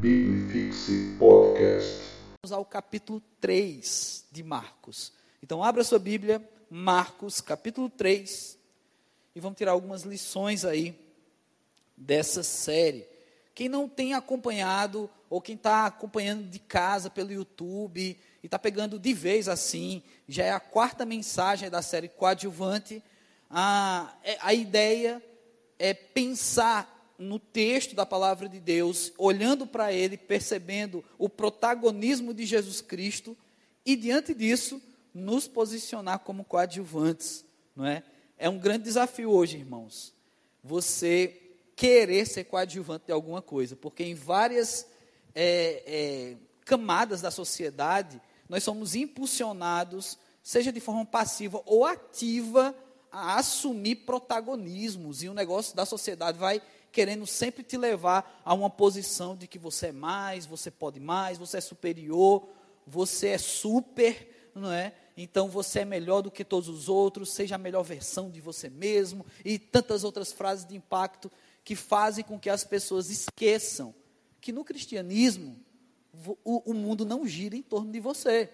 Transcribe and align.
Bibifixe 0.00 1.16
Podcast. 1.18 2.00
Vamos 2.40 2.52
ao 2.52 2.64
capítulo 2.64 3.20
3 3.40 4.26
de 4.30 4.44
Marcos. 4.44 5.12
Então, 5.42 5.64
abra 5.64 5.82
sua 5.82 5.98
Bíblia, 5.98 6.40
Marcos, 6.70 7.40
capítulo 7.40 7.90
3, 7.90 8.56
e 9.34 9.40
vamos 9.40 9.58
tirar 9.58 9.72
algumas 9.72 10.02
lições 10.02 10.64
aí 10.64 10.96
dessa 11.96 12.44
série. 12.44 13.08
Quem 13.56 13.68
não 13.68 13.88
tem 13.88 14.14
acompanhado, 14.14 15.10
ou 15.28 15.40
quem 15.40 15.56
está 15.56 15.86
acompanhando 15.86 16.48
de 16.48 16.60
casa 16.60 17.10
pelo 17.10 17.32
YouTube, 17.32 18.16
e 18.40 18.46
está 18.46 18.56
pegando 18.56 19.00
de 19.00 19.12
vez 19.12 19.48
assim, 19.48 20.00
já 20.28 20.44
é 20.44 20.52
a 20.52 20.60
quarta 20.60 21.04
mensagem 21.04 21.68
da 21.68 21.82
série 21.82 22.08
Coadjuvante, 22.08 23.02
a, 23.50 24.16
é, 24.22 24.38
a 24.42 24.54
ideia 24.54 25.20
é 25.76 25.92
pensar 25.92 26.97
no 27.18 27.38
texto 27.38 27.96
da 27.96 28.06
palavra 28.06 28.48
de 28.48 28.60
Deus, 28.60 29.12
olhando 29.18 29.66
para 29.66 29.92
ele, 29.92 30.16
percebendo 30.16 31.04
o 31.18 31.28
protagonismo 31.28 32.32
de 32.32 32.46
Jesus 32.46 32.80
Cristo 32.80 33.36
e 33.84 33.96
diante 33.96 34.32
disso 34.32 34.80
nos 35.12 35.48
posicionar 35.48 36.20
como 36.20 36.44
coadjuvantes, 36.44 37.44
não 37.74 37.84
é? 37.84 38.04
É 38.38 38.48
um 38.48 38.58
grande 38.58 38.84
desafio 38.84 39.30
hoje, 39.30 39.56
irmãos. 39.56 40.14
Você 40.62 41.42
querer 41.74 42.24
ser 42.26 42.44
coadjuvante 42.44 43.06
de 43.06 43.12
alguma 43.12 43.42
coisa, 43.42 43.74
porque 43.74 44.04
em 44.04 44.14
várias 44.14 44.86
é, 45.34 45.82
é, 45.86 46.36
camadas 46.64 47.20
da 47.20 47.30
sociedade 47.30 48.20
nós 48.48 48.62
somos 48.62 48.94
impulsionados, 48.94 50.18
seja 50.42 50.72
de 50.72 50.80
forma 50.80 51.04
passiva 51.04 51.60
ou 51.66 51.84
ativa, 51.84 52.74
a 53.10 53.38
assumir 53.38 53.96
protagonismos 53.96 55.22
e 55.22 55.28
o 55.28 55.34
negócio 55.34 55.74
da 55.74 55.84
sociedade 55.84 56.38
vai 56.38 56.62
querendo 56.92 57.26
sempre 57.26 57.62
te 57.62 57.76
levar 57.76 58.40
a 58.44 58.54
uma 58.54 58.70
posição 58.70 59.36
de 59.36 59.46
que 59.46 59.58
você 59.58 59.88
é 59.88 59.92
mais, 59.92 60.46
você 60.46 60.70
pode 60.70 60.98
mais, 61.00 61.38
você 61.38 61.58
é 61.58 61.60
superior, 61.60 62.48
você 62.86 63.28
é 63.28 63.38
super, 63.38 64.50
não 64.54 64.72
é? 64.72 64.92
Então 65.16 65.48
você 65.48 65.80
é 65.80 65.84
melhor 65.84 66.22
do 66.22 66.30
que 66.30 66.44
todos 66.44 66.68
os 66.68 66.88
outros, 66.88 67.32
seja 67.32 67.56
a 67.56 67.58
melhor 67.58 67.82
versão 67.82 68.30
de 68.30 68.40
você 68.40 68.70
mesmo 68.70 69.26
e 69.44 69.58
tantas 69.58 70.04
outras 70.04 70.32
frases 70.32 70.64
de 70.64 70.76
impacto 70.76 71.30
que 71.64 71.74
fazem 71.74 72.24
com 72.24 72.38
que 72.38 72.48
as 72.48 72.64
pessoas 72.64 73.10
esqueçam 73.10 73.94
que 74.40 74.52
no 74.52 74.64
cristianismo 74.64 75.58
o, 76.44 76.70
o 76.70 76.74
mundo 76.74 77.04
não 77.04 77.26
gira 77.26 77.56
em 77.56 77.62
torno 77.62 77.90
de 77.92 78.00
você. 78.00 78.48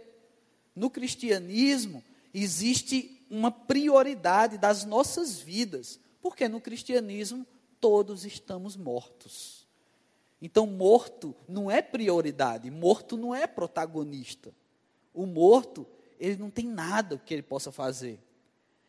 No 0.75 0.91
cristianismo 0.91 2.03
existe 2.33 3.25
uma 3.31 3.51
prioridade 3.51 4.59
das 4.59 4.85
nossas 4.85 5.39
vidas, 5.39 6.01
porque 6.21 6.49
no 6.49 6.61
cristianismo 6.61 7.47
todos 7.85 8.25
estamos 8.25 8.79
mortos. 8.79 9.67
Então, 10.41 10.67
morto 10.67 11.37
não 11.47 11.71
é 11.71 11.83
prioridade, 11.83 12.71
morto 12.71 13.15
não 13.15 13.35
é 13.35 13.47
protagonista. 13.47 14.55
O 15.13 15.27
morto, 15.27 15.87
ele 16.19 16.37
não 16.37 16.49
tem 16.49 16.67
nada 16.67 17.19
que 17.19 17.35
ele 17.35 17.43
possa 17.43 17.71
fazer. 17.71 18.19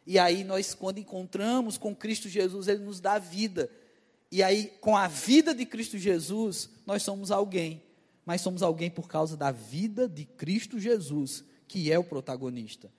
E 0.07 0.17
aí, 0.17 0.45
nós, 0.45 0.73
quando 0.73 0.99
encontramos 0.99 1.77
com 1.77 1.93
Cristo 1.93 2.29
Jesus, 2.29 2.69
ele 2.69 2.85
nos 2.85 3.01
dá 3.01 3.19
vida. 3.19 3.69
E 4.31 4.41
aí, 4.41 4.67
com 4.79 4.95
a 4.95 5.09
vida 5.09 5.53
de 5.53 5.65
Cristo 5.65 5.97
Jesus, 5.97 6.69
nós 6.85 7.03
somos 7.03 7.31
alguém. 7.31 7.83
Mas 8.25 8.39
somos 8.39 8.63
alguém 8.63 8.89
por 8.89 9.09
causa 9.09 9.35
da 9.35 9.51
vida 9.51 10.07
de 10.07 10.23
Cristo 10.23 10.79
Jesus, 10.79 11.43
que 11.67 11.91
é 11.91 11.99
o 11.99 12.03
protagonista. 12.05 12.89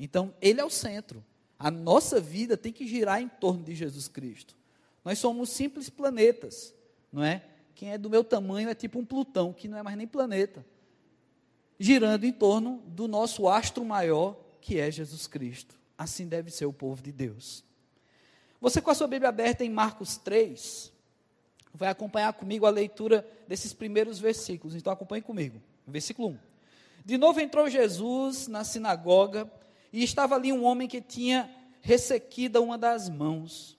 Então, 0.00 0.34
ele 0.42 0.60
é 0.60 0.64
o 0.64 0.70
centro. 0.70 1.24
A 1.56 1.70
nossa 1.70 2.20
vida 2.20 2.56
tem 2.56 2.72
que 2.72 2.88
girar 2.88 3.22
em 3.22 3.28
torno 3.28 3.62
de 3.62 3.72
Jesus 3.72 4.08
Cristo. 4.08 4.63
Nós 5.04 5.18
somos 5.18 5.50
simples 5.50 5.90
planetas, 5.90 6.74
não 7.12 7.22
é? 7.22 7.44
Quem 7.74 7.92
é 7.92 7.98
do 7.98 8.08
meu 8.08 8.24
tamanho 8.24 8.68
é 8.68 8.74
tipo 8.74 8.98
um 8.98 9.04
Plutão, 9.04 9.52
que 9.52 9.68
não 9.68 9.76
é 9.76 9.82
mais 9.82 9.96
nem 9.96 10.06
planeta, 10.06 10.64
girando 11.78 12.24
em 12.24 12.32
torno 12.32 12.82
do 12.86 13.06
nosso 13.06 13.48
astro 13.48 13.84
maior, 13.84 14.36
que 14.60 14.78
é 14.78 14.90
Jesus 14.90 15.26
Cristo. 15.26 15.78
Assim 15.98 16.26
deve 16.26 16.50
ser 16.50 16.66
o 16.66 16.72
povo 16.72 17.02
de 17.02 17.12
Deus. 17.12 17.62
Você, 18.60 18.80
com 18.80 18.90
a 18.90 18.94
sua 18.94 19.06
Bíblia 19.06 19.28
aberta 19.28 19.64
em 19.64 19.68
Marcos 19.68 20.16
3, 20.16 20.90
vai 21.74 21.90
acompanhar 21.90 22.32
comigo 22.32 22.64
a 22.64 22.70
leitura 22.70 23.28
desses 23.46 23.74
primeiros 23.74 24.18
versículos. 24.18 24.74
Então, 24.74 24.92
acompanhe 24.92 25.20
comigo. 25.20 25.60
Versículo 25.86 26.28
1. 26.28 26.38
De 27.04 27.18
novo 27.18 27.40
entrou 27.40 27.68
Jesus 27.68 28.48
na 28.48 28.64
sinagoga 28.64 29.50
e 29.92 30.02
estava 30.02 30.36
ali 30.36 30.50
um 30.50 30.64
homem 30.64 30.88
que 30.88 31.02
tinha 31.02 31.50
ressequida 31.82 32.62
uma 32.62 32.78
das 32.78 33.10
mãos 33.10 33.76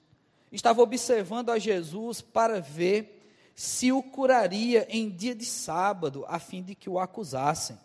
estava 0.55 0.81
observando 0.81 1.49
a 1.51 1.59
Jesus 1.59 2.21
para 2.21 2.59
ver 2.59 3.21
se 3.53 3.91
o 3.91 4.01
curaria 4.01 4.87
em 4.89 5.09
dia 5.09 5.35
de 5.35 5.45
sábado, 5.45 6.25
a 6.27 6.39
fim 6.39 6.63
de 6.63 6.73
que 6.73 6.89
o 6.89 6.99
acusassem. 6.99 7.77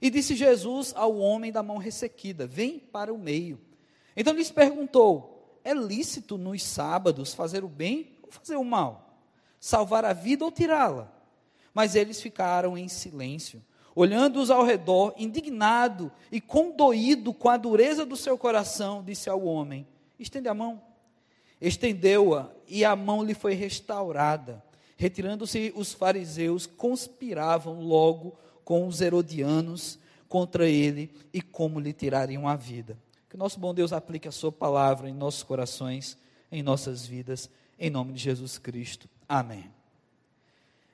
E 0.00 0.10
disse 0.10 0.36
Jesus 0.36 0.92
ao 0.96 1.16
homem 1.18 1.52
da 1.52 1.62
mão 1.62 1.76
ressequida: 1.76 2.46
Vem 2.46 2.78
para 2.78 3.12
o 3.12 3.18
meio. 3.18 3.60
Então 4.16 4.32
lhes 4.32 4.50
perguntou: 4.50 5.60
É 5.64 5.74
lícito 5.74 6.38
nos 6.38 6.62
sábados 6.62 7.34
fazer 7.34 7.64
o 7.64 7.68
bem 7.68 8.12
ou 8.22 8.30
fazer 8.30 8.56
o 8.56 8.64
mal? 8.64 9.20
Salvar 9.60 10.04
a 10.04 10.12
vida 10.12 10.44
ou 10.44 10.52
tirá-la? 10.52 11.12
Mas 11.74 11.94
eles 11.94 12.20
ficaram 12.20 12.78
em 12.78 12.88
silêncio, 12.88 13.62
olhando-os 13.94 14.50
ao 14.50 14.64
redor, 14.64 15.14
indignado 15.16 16.12
e 16.30 16.40
condoído 16.40 17.34
com 17.34 17.48
a 17.48 17.56
dureza 17.56 18.06
do 18.06 18.16
seu 18.16 18.38
coração, 18.38 19.02
disse 19.02 19.28
ao 19.28 19.44
homem: 19.44 19.86
Estende 20.18 20.48
a 20.48 20.54
mão. 20.54 20.87
Estendeu-a 21.60 22.50
e 22.66 22.84
a 22.84 22.94
mão 22.94 23.22
lhe 23.22 23.34
foi 23.34 23.54
restaurada. 23.54 24.62
Retirando-se 24.96 25.72
os 25.76 25.92
fariseus, 25.92 26.66
conspiravam 26.66 27.80
logo 27.80 28.36
com 28.64 28.86
os 28.86 29.00
herodianos 29.00 29.98
contra 30.28 30.68
ele 30.68 31.10
e 31.32 31.40
como 31.40 31.80
lhe 31.80 31.92
tirariam 31.92 32.46
a 32.46 32.56
vida. 32.56 32.98
Que 33.28 33.36
o 33.36 33.38
nosso 33.38 33.58
bom 33.58 33.74
Deus 33.74 33.92
aplique 33.92 34.28
a 34.28 34.32
sua 34.32 34.50
palavra 34.50 35.08
em 35.08 35.14
nossos 35.14 35.42
corações, 35.42 36.16
em 36.50 36.62
nossas 36.62 37.06
vidas, 37.06 37.48
em 37.78 37.90
nome 37.90 38.12
de 38.12 38.20
Jesus 38.20 38.58
Cristo. 38.58 39.08
Amém. 39.28 39.70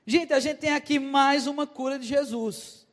Gente, 0.05 0.33
a 0.33 0.39
gente 0.39 0.57
tem 0.57 0.71
aqui 0.71 0.99
mais 0.99 1.47
uma 1.47 1.65
cura 1.65 1.97
de 1.97 2.05
Jesus. 2.05 2.85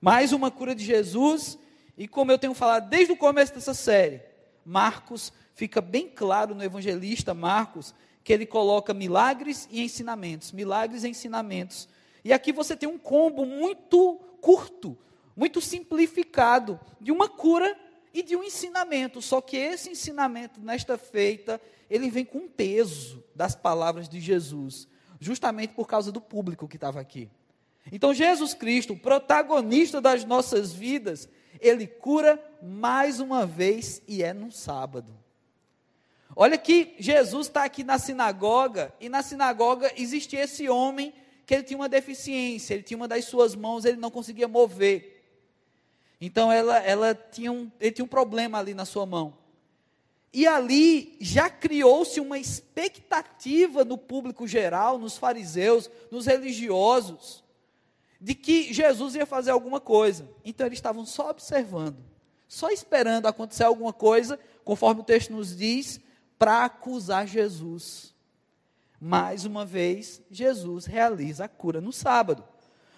Mais 0.00 0.32
uma 0.32 0.50
cura 0.50 0.74
de 0.74 0.84
Jesus, 0.84 1.58
e 1.96 2.06
como 2.06 2.30
eu 2.30 2.38
tenho 2.38 2.54
falado 2.54 2.88
desde 2.88 3.12
o 3.12 3.16
começo 3.16 3.54
dessa 3.54 3.72
série, 3.72 4.20
Marcos 4.64 5.32
fica 5.54 5.80
bem 5.80 6.08
claro 6.08 6.54
no 6.54 6.62
evangelista 6.62 7.32
Marcos 7.32 7.94
que 8.22 8.32
ele 8.32 8.46
coloca 8.46 8.94
milagres 8.94 9.68
e 9.70 9.82
ensinamentos, 9.82 10.50
milagres 10.52 11.04
e 11.04 11.08
ensinamentos. 11.08 11.88
E 12.24 12.32
aqui 12.32 12.52
você 12.52 12.74
tem 12.74 12.88
um 12.88 12.98
combo 12.98 13.44
muito 13.44 14.16
curto, 14.40 14.96
muito 15.36 15.60
simplificado, 15.60 16.80
de 17.00 17.12
uma 17.12 17.28
cura 17.28 17.76
e 18.14 18.22
de 18.22 18.34
um 18.34 18.42
ensinamento. 18.42 19.20
Só 19.20 19.40
que 19.40 19.56
esse 19.56 19.90
ensinamento, 19.90 20.60
nesta 20.60 20.96
feita, 20.96 21.60
ele 21.90 22.10
vem 22.10 22.24
com 22.24 22.48
peso 22.48 23.22
das 23.34 23.54
palavras 23.54 24.08
de 24.08 24.20
Jesus, 24.20 24.88
justamente 25.20 25.74
por 25.74 25.86
causa 25.86 26.10
do 26.10 26.20
público 26.20 26.66
que 26.66 26.76
estava 26.76 27.00
aqui. 27.00 27.30
Então, 27.92 28.14
Jesus 28.14 28.54
Cristo, 28.54 28.96
protagonista 28.96 30.00
das 30.00 30.24
nossas 30.24 30.72
vidas, 30.72 31.28
ele 31.60 31.86
cura 31.86 32.42
mais 32.62 33.20
uma 33.20 33.44
vez 33.44 34.00
e 34.08 34.22
é 34.22 34.32
no 34.32 34.50
sábado. 34.50 35.23
Olha 36.36 36.58
que 36.58 36.94
Jesus 36.98 37.46
está 37.46 37.64
aqui 37.64 37.84
na 37.84 37.98
sinagoga, 37.98 38.92
e 39.00 39.08
na 39.08 39.22
sinagoga 39.22 39.92
existia 39.96 40.42
esse 40.42 40.68
homem 40.68 41.12
que 41.46 41.54
ele 41.54 41.62
tinha 41.62 41.78
uma 41.78 41.88
deficiência, 41.88 42.74
ele 42.74 42.82
tinha 42.82 42.96
uma 42.96 43.06
das 43.06 43.24
suas 43.26 43.54
mãos, 43.54 43.84
ele 43.84 43.98
não 43.98 44.10
conseguia 44.10 44.48
mover. 44.48 45.22
Então 46.20 46.50
ela, 46.50 46.78
ela 46.78 47.14
tinha 47.14 47.52
um, 47.52 47.70
ele 47.80 47.92
tinha 47.92 48.04
um 48.04 48.08
problema 48.08 48.58
ali 48.58 48.74
na 48.74 48.84
sua 48.84 49.04
mão. 49.04 49.36
E 50.32 50.48
ali 50.48 51.16
já 51.20 51.48
criou-se 51.48 52.18
uma 52.18 52.38
expectativa 52.38 53.84
no 53.84 53.96
público 53.96 54.48
geral, 54.48 54.98
nos 54.98 55.16
fariseus, 55.16 55.88
nos 56.10 56.26
religiosos, 56.26 57.44
de 58.20 58.34
que 58.34 58.72
Jesus 58.72 59.14
ia 59.14 59.26
fazer 59.26 59.52
alguma 59.52 59.78
coisa. 59.78 60.28
Então 60.44 60.66
eles 60.66 60.78
estavam 60.78 61.06
só 61.06 61.30
observando, 61.30 61.98
só 62.48 62.70
esperando 62.70 63.26
acontecer 63.26 63.62
alguma 63.62 63.92
coisa, 63.92 64.40
conforme 64.64 65.02
o 65.02 65.04
texto 65.04 65.32
nos 65.32 65.56
diz, 65.56 66.00
para 66.38 66.64
acusar 66.64 67.26
Jesus. 67.26 68.14
Mais 69.00 69.44
uma 69.44 69.64
vez, 69.64 70.22
Jesus 70.30 70.86
realiza 70.86 71.44
a 71.44 71.48
cura 71.48 71.80
no 71.80 71.92
sábado. 71.92 72.44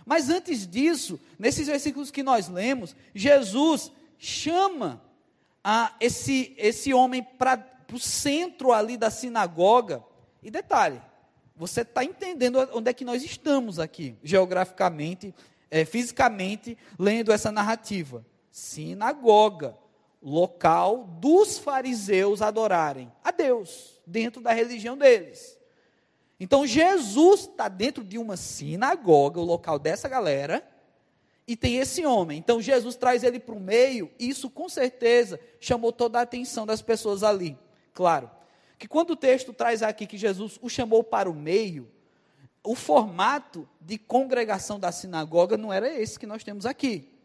Mas 0.04 0.30
antes 0.30 0.66
disso, 0.66 1.18
nesses 1.38 1.66
versículos 1.66 2.10
que 2.10 2.22
nós 2.22 2.48
lemos, 2.48 2.94
Jesus 3.14 3.90
chama 4.18 5.02
a 5.64 5.92
esse, 5.98 6.54
esse 6.56 6.94
homem 6.94 7.22
para 7.22 7.66
o 7.92 7.98
centro 7.98 8.72
ali 8.72 8.96
da 8.96 9.10
sinagoga. 9.10 10.02
E 10.42 10.50
detalhe, 10.50 11.02
você 11.56 11.80
está 11.80 12.04
entendendo 12.04 12.68
onde 12.72 12.88
é 12.88 12.94
que 12.94 13.04
nós 13.04 13.24
estamos 13.24 13.80
aqui, 13.80 14.16
geograficamente, 14.22 15.34
é, 15.68 15.84
fisicamente, 15.84 16.78
lendo 16.96 17.32
essa 17.32 17.50
narrativa. 17.50 18.24
Sinagoga 18.50 19.76
local 20.30 21.04
dos 21.20 21.56
fariseus 21.56 22.42
adorarem 22.42 23.12
a 23.22 23.30
Deus, 23.30 24.00
dentro 24.04 24.42
da 24.42 24.52
religião 24.52 24.98
deles. 24.98 25.56
Então 26.38 26.66
Jesus 26.66 27.42
está 27.42 27.68
dentro 27.68 28.02
de 28.02 28.18
uma 28.18 28.36
sinagoga, 28.36 29.40
o 29.40 29.44
local 29.44 29.78
dessa 29.78 30.08
galera, 30.08 30.66
e 31.46 31.56
tem 31.56 31.76
esse 31.76 32.04
homem. 32.04 32.38
Então 32.38 32.60
Jesus 32.60 32.96
traz 32.96 33.22
ele 33.22 33.38
para 33.38 33.54
o 33.54 33.60
meio, 33.60 34.10
e 34.18 34.28
isso 34.28 34.50
com 34.50 34.68
certeza 34.68 35.38
chamou 35.60 35.92
toda 35.92 36.18
a 36.18 36.22
atenção 36.22 36.66
das 36.66 36.82
pessoas 36.82 37.22
ali. 37.22 37.56
Claro, 37.94 38.28
que 38.78 38.88
quando 38.88 39.10
o 39.10 39.16
texto 39.16 39.52
traz 39.52 39.82
aqui 39.82 40.06
que 40.06 40.18
Jesus 40.18 40.58
o 40.60 40.68
chamou 40.68 41.04
para 41.04 41.30
o 41.30 41.34
meio, 41.34 41.88
o 42.64 42.74
formato 42.74 43.66
de 43.80 43.96
congregação 43.96 44.80
da 44.80 44.90
sinagoga 44.90 45.56
não 45.56 45.72
era 45.72 45.88
esse 45.88 46.18
que 46.18 46.26
nós 46.26 46.42
temos 46.42 46.66
aqui. 46.66 47.15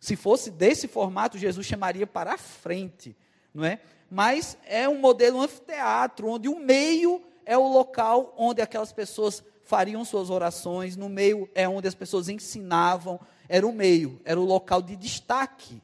Se 0.00 0.16
fosse 0.16 0.50
desse 0.50 0.86
formato, 0.86 1.38
Jesus 1.38 1.66
chamaria 1.66 2.06
para 2.06 2.34
a 2.34 2.38
frente, 2.38 3.16
não 3.52 3.64
é? 3.64 3.80
Mas 4.10 4.56
é 4.66 4.88
um 4.88 4.98
modelo 4.98 5.40
anfiteatro, 5.40 6.28
onde 6.28 6.48
o 6.48 6.58
meio 6.58 7.22
é 7.44 7.56
o 7.56 7.66
local 7.66 8.34
onde 8.36 8.60
aquelas 8.60 8.92
pessoas 8.92 9.42
fariam 9.64 10.04
suas 10.04 10.30
orações, 10.30 10.96
no 10.96 11.08
meio 11.08 11.48
é 11.54 11.68
onde 11.68 11.88
as 11.88 11.94
pessoas 11.94 12.28
ensinavam, 12.28 13.18
era 13.48 13.66
o 13.66 13.72
meio, 13.72 14.20
era 14.24 14.38
o 14.38 14.44
local 14.44 14.80
de 14.80 14.96
destaque. 14.96 15.82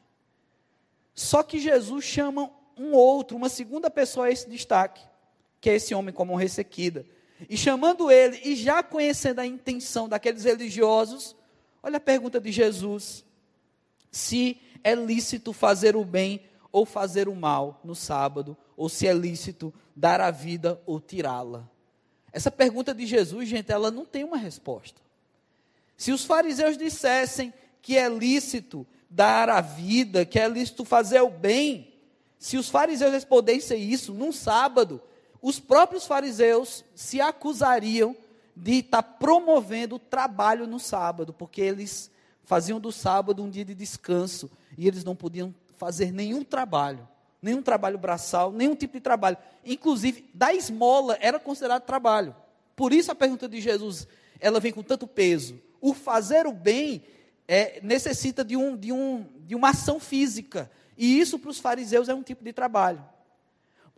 Só 1.13 1.43
que 1.43 1.59
Jesus 1.59 2.03
chama 2.03 2.49
um 2.77 2.93
outro, 2.93 3.35
uma 3.35 3.49
segunda 3.49 3.89
pessoa 3.89 4.27
a 4.27 4.31
esse 4.31 4.49
destaque, 4.49 5.01
que 5.59 5.69
é 5.69 5.75
esse 5.75 5.93
homem 5.93 6.13
como 6.13 6.35
ressequida. 6.35 7.05
E 7.49 7.57
chamando 7.57 8.11
ele, 8.11 8.39
e 8.43 8.55
já 8.55 8.81
conhecendo 8.81 9.39
a 9.39 9.45
intenção 9.45 10.07
daqueles 10.07 10.43
religiosos, 10.43 11.35
olha 11.81 11.97
a 11.97 12.01
pergunta 12.01 12.39
de 12.39 12.51
Jesus: 12.51 13.24
se 14.15 14.57
é 14.81 14.95
lícito 14.95 15.51
fazer 15.51 15.93
o 15.93 16.05
bem 16.05 16.39
ou 16.71 16.85
fazer 16.85 17.27
o 17.27 17.35
mal 17.35 17.81
no 17.83 17.93
sábado, 17.93 18.55
ou 18.77 18.87
se 18.87 19.05
é 19.05 19.13
lícito 19.13 19.73
dar 19.93 20.21
a 20.21 20.31
vida 20.31 20.81
ou 20.85 21.01
tirá-la? 21.01 21.67
Essa 22.31 22.49
pergunta 22.49 22.93
de 22.93 23.05
Jesus, 23.05 23.49
gente, 23.49 23.73
ela 23.73 23.91
não 23.91 24.05
tem 24.05 24.23
uma 24.23 24.37
resposta. 24.37 25.01
Se 25.97 26.13
os 26.13 26.23
fariseus 26.23 26.77
dissessem 26.77 27.53
que 27.81 27.97
é 27.97 28.07
lícito 28.07 28.87
dar 29.09 29.49
a 29.49 29.59
vida, 29.59 30.25
que 30.25 30.39
é 30.39 30.47
lícito 30.47 30.85
fazer 30.85 31.19
o 31.19 31.29
bem, 31.29 31.93
se 32.39 32.55
os 32.55 32.69
fariseus 32.69 33.11
respondessem 33.11 33.83
isso 33.83 34.13
num 34.13 34.31
sábado, 34.31 35.01
os 35.41 35.59
próprios 35.59 36.05
fariseus 36.05 36.85
se 36.95 37.19
acusariam 37.19 38.15
de 38.55 38.79
estar 38.79 39.03
promovendo 39.03 39.95
o 39.97 39.99
trabalho 39.99 40.65
no 40.65 40.79
sábado, 40.79 41.33
porque 41.33 41.59
eles 41.59 42.09
faziam 42.45 42.79
do 42.79 42.91
sábado 42.91 43.43
um 43.43 43.49
dia 43.49 43.65
de 43.65 43.75
descanso 43.75 44.49
e 44.77 44.87
eles 44.87 45.03
não 45.03 45.15
podiam 45.15 45.53
fazer 45.77 46.11
nenhum 46.11 46.43
trabalho 46.43 47.07
nenhum 47.45 47.61
trabalho 47.61 47.99
braçal, 47.99 48.51
nenhum 48.51 48.75
tipo 48.75 48.93
de 48.95 49.01
trabalho. 49.01 49.37
Inclusive, 49.63 50.27
da 50.33 50.51
esmola 50.51 51.15
era 51.21 51.39
considerado 51.39 51.83
trabalho. 51.83 52.35
Por 52.75 52.91
isso 52.91 53.11
a 53.11 53.15
pergunta 53.15 53.47
de 53.47 53.61
Jesus, 53.61 54.07
ela 54.39 54.59
vem 54.59 54.73
com 54.73 54.81
tanto 54.81 55.05
peso. 55.05 55.61
O 55.79 55.93
fazer 55.93 56.47
o 56.47 56.51
bem 56.51 57.03
é, 57.47 57.79
necessita 57.83 58.43
de, 58.43 58.57
um, 58.57 58.75
de, 58.75 58.91
um, 58.91 59.27
de 59.45 59.53
uma 59.53 59.69
ação 59.69 59.99
física. 59.99 60.71
E 60.97 61.19
isso 61.19 61.37
para 61.37 61.51
os 61.51 61.59
fariseus 61.59 62.09
é 62.09 62.15
um 62.15 62.23
tipo 62.23 62.43
de 62.43 62.51
trabalho. 62.51 63.05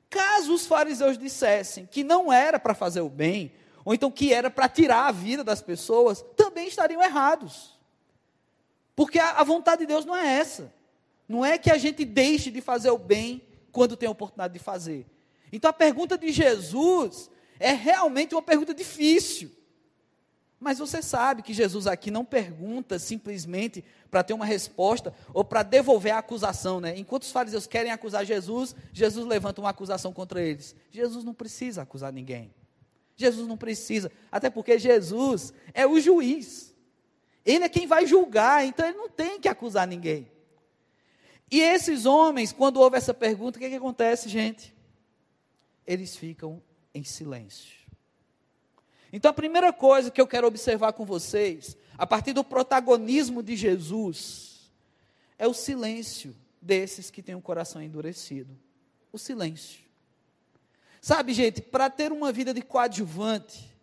Caso 0.09 0.53
os 0.53 0.67
fariseus 0.67 1.17
dissessem 1.17 1.85
que 1.85 2.03
não 2.03 2.31
era 2.31 2.59
para 2.59 2.73
fazer 2.73 2.99
o 2.99 3.09
bem, 3.09 3.53
ou 3.85 3.93
então 3.93 4.11
que 4.11 4.33
era 4.33 4.49
para 4.49 4.67
tirar 4.67 5.07
a 5.07 5.11
vida 5.11 5.43
das 5.43 5.61
pessoas, 5.61 6.23
também 6.35 6.67
estariam 6.67 7.01
errados. 7.01 7.76
Porque 8.97 9.19
a, 9.19 9.43
vontade 9.43 9.81
de 9.81 9.85
Deus 9.85 10.05
não 10.05 10.15
é 10.15 10.39
essa. 10.39 10.73
Não 11.29 11.45
é 11.45 11.55
que 11.55 11.69
a 11.69 11.77
gente 11.77 12.03
deixe 12.03 12.49
de 12.49 12.61
fazer 12.61 12.89
o 12.89 12.97
bem 12.97 13.43
quando 13.71 13.95
tem 13.95 14.07
a 14.07 14.11
oportunidade 14.11 14.53
de 14.53 14.59
fazer. 14.59 15.05
Então 15.51 15.69
a 15.69 15.73
pergunta 15.73 16.17
de 16.17 16.31
Jesus 16.31 17.29
é 17.59 17.73
realmente 17.73 18.33
uma 18.33 18.41
pergunta 18.41 18.73
difícil. 18.73 19.51
Mas 20.59 20.79
você 20.79 21.03
sabe 21.03 21.43
que 21.43 21.53
Jesus 21.53 21.85
aqui 21.85 22.09
não 22.09 22.25
pergunta 22.25 22.97
simplesmente 22.97 23.85
para 24.09 24.23
ter 24.23 24.33
uma 24.33 24.47
resposta 24.47 25.13
ou 25.31 25.45
para 25.45 25.61
devolver 25.61 26.15
a 26.15 26.17
acusação, 26.17 26.81
né? 26.81 26.97
Enquanto 26.97 27.21
os 27.21 27.31
fariseus 27.31 27.67
querem 27.67 27.91
acusar 27.91 28.25
Jesus, 28.25 28.75
Jesus 28.91 29.27
levanta 29.27 29.61
uma 29.61 29.69
acusação 29.69 30.11
contra 30.11 30.41
eles. 30.41 30.75
Jesus 30.89 31.23
não 31.23 31.35
precisa 31.35 31.83
acusar 31.83 32.11
ninguém. 32.11 32.51
Jesus 33.15 33.47
não 33.47 33.57
precisa, 33.57 34.11
até 34.31 34.49
porque 34.49 34.79
Jesus 34.79 35.53
é 35.71 35.85
o 35.85 35.99
juiz. 35.99 36.75
Ele 37.47 37.63
é 37.63 37.69
quem 37.69 37.87
vai 37.87 38.05
julgar, 38.05 38.65
então 38.65 38.85
ele 38.85 38.97
não 38.97 39.09
tem 39.09 39.39
que 39.39 39.47
acusar 39.47 39.87
ninguém. 39.87 40.29
E 41.49 41.61
esses 41.61 42.05
homens, 42.05 42.51
quando 42.51 42.81
houve 42.81 42.97
essa 42.97 43.13
pergunta, 43.13 43.57
o 43.57 43.61
que, 43.61 43.69
que 43.69 43.75
acontece, 43.75 44.27
gente? 44.27 44.75
Eles 45.85 46.13
ficam 46.13 46.61
em 46.93 47.05
silêncio. 47.05 47.77
Então, 49.13 49.31
a 49.31 49.33
primeira 49.33 49.71
coisa 49.71 50.11
que 50.11 50.19
eu 50.19 50.27
quero 50.27 50.45
observar 50.45 50.91
com 50.91 51.05
vocês, 51.05 51.77
a 51.97 52.05
partir 52.05 52.33
do 52.33 52.43
protagonismo 52.43 53.41
de 53.41 53.55
Jesus, 53.55 54.69
é 55.39 55.47
o 55.47 55.53
silêncio 55.53 56.35
desses 56.61 57.09
que 57.09 57.23
têm 57.23 57.33
o 57.33 57.41
coração 57.41 57.81
endurecido. 57.81 58.59
O 59.09 59.17
silêncio. 59.17 59.79
Sabe, 60.99 61.33
gente, 61.33 61.61
para 61.61 61.89
ter 61.89 62.11
uma 62.11 62.29
vida 62.33 62.53
de 62.53 62.61
coadjuvante, 62.61 63.73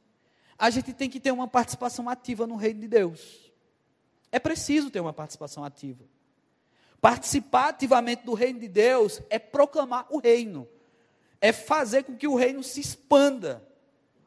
a 0.58 0.68
gente 0.68 0.92
tem 0.92 1.08
que 1.08 1.18
ter 1.18 1.32
uma 1.32 1.48
participação 1.48 2.10
ativa 2.10 2.46
no 2.46 2.56
reino 2.56 2.82
de 2.82 2.88
Deus. 2.88 3.43
É 4.34 4.40
preciso 4.40 4.90
ter 4.90 4.98
uma 4.98 5.12
participação 5.12 5.62
ativa. 5.62 6.02
Participar 7.00 7.68
ativamente 7.68 8.24
do 8.24 8.34
reino 8.34 8.58
de 8.58 8.66
Deus 8.66 9.22
é 9.30 9.38
proclamar 9.38 10.08
o 10.10 10.18
reino, 10.18 10.66
é 11.40 11.52
fazer 11.52 12.02
com 12.02 12.16
que 12.16 12.26
o 12.26 12.34
reino 12.34 12.60
se 12.60 12.80
expanda. 12.80 13.62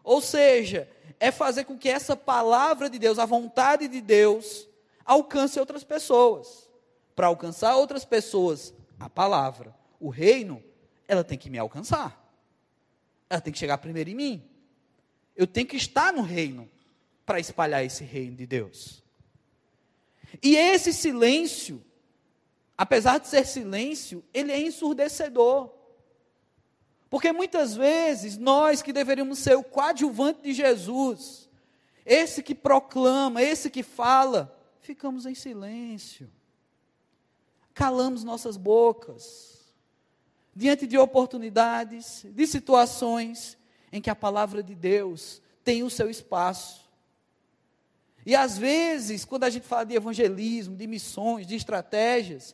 Ou 0.06 0.22
seja, 0.22 0.90
é 1.20 1.30
fazer 1.30 1.66
com 1.66 1.78
que 1.78 1.90
essa 1.90 2.16
palavra 2.16 2.90
de 2.90 2.98
Deus, 2.98 3.20
a 3.20 3.26
vontade 3.26 3.90
de 3.90 4.00
Deus, 4.00 4.66
alcance 5.04 5.60
outras 5.60 5.84
pessoas. 5.84 6.70
Para 7.14 7.28
alcançar 7.28 7.76
outras 7.76 8.06
pessoas, 8.06 8.74
a 8.98 9.10
palavra, 9.10 9.76
o 10.00 10.08
reino, 10.08 10.64
ela 11.06 11.22
tem 11.22 11.38
que 11.38 11.50
me 11.50 11.58
alcançar. 11.58 12.18
Ela 13.30 13.42
tem 13.42 13.52
que 13.52 13.60
chegar 13.60 13.78
primeiro 13.80 14.10
em 14.10 14.16
mim. 14.16 14.50
Eu 15.36 15.46
tenho 15.46 15.68
que 15.68 15.76
estar 15.76 16.14
no 16.14 16.22
reino 16.22 16.70
para 17.26 17.42
espalhar 17.42 17.84
esse 17.84 18.06
reino 18.06 18.38
de 18.38 18.48
Deus. 18.48 19.06
E 20.42 20.56
esse 20.56 20.94
silêncio 20.94 21.84
apesar 22.78 23.18
de 23.18 23.28
ser 23.28 23.46
silêncio, 23.46 24.24
ele 24.34 24.52
é 24.52 24.62
ensurdecedor. 24.62 25.74
Porque 27.10 27.32
muitas 27.32 27.76
vezes 27.76 28.38
nós 28.38 28.82
que 28.82 28.94
deveríamos 28.94 29.40
ser 29.40 29.58
o 29.58 29.64
coadjuvante 29.64 30.42
de 30.42 30.54
Jesus, 30.54 31.50
esse 32.06 32.44
que 32.44 32.54
proclama, 32.54 33.42
esse 33.42 33.70
que 33.70 33.82
fala, 33.82 34.56
ficamos 34.80 35.26
em 35.26 35.34
silêncio. 35.34 36.30
Calamos 37.74 38.24
nossas 38.24 38.58
bocas 38.58 39.58
diante 40.56 40.88
de 40.88 40.98
oportunidades, 40.98 42.26
de 42.30 42.48
situações 42.48 43.58
em 43.92 44.02
que 44.02 44.10
a 44.10 44.16
palavra 44.16 44.62
de 44.62 44.76
Deus 44.76 45.42
tem 45.64 45.84
o 45.84 45.90
seu 45.90 46.10
espaço. 46.10 46.87
E 48.28 48.36
às 48.36 48.58
vezes, 48.58 49.24
quando 49.24 49.46
a 49.46 49.50
gente 49.50 49.66
fala 49.66 49.86
de 49.86 49.96
evangelismo, 49.96 50.76
de 50.76 50.86
missões, 50.86 51.48
de 51.48 51.56
estratégias, 51.56 52.54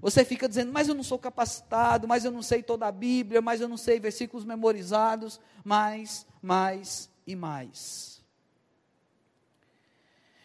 você 0.00 0.24
fica 0.24 0.48
dizendo, 0.48 0.72
mas 0.72 0.88
eu 0.88 0.96
não 0.96 1.04
sou 1.04 1.16
capacitado, 1.16 2.08
mas 2.08 2.24
eu 2.24 2.32
não 2.32 2.42
sei 2.42 2.60
toda 2.60 2.88
a 2.88 2.90
Bíblia, 2.90 3.40
mas 3.40 3.60
eu 3.60 3.68
não 3.68 3.76
sei 3.76 4.00
versículos 4.00 4.44
memorizados, 4.44 5.40
mais, 5.62 6.26
mais 6.42 7.08
e 7.24 7.36
mais. 7.36 8.20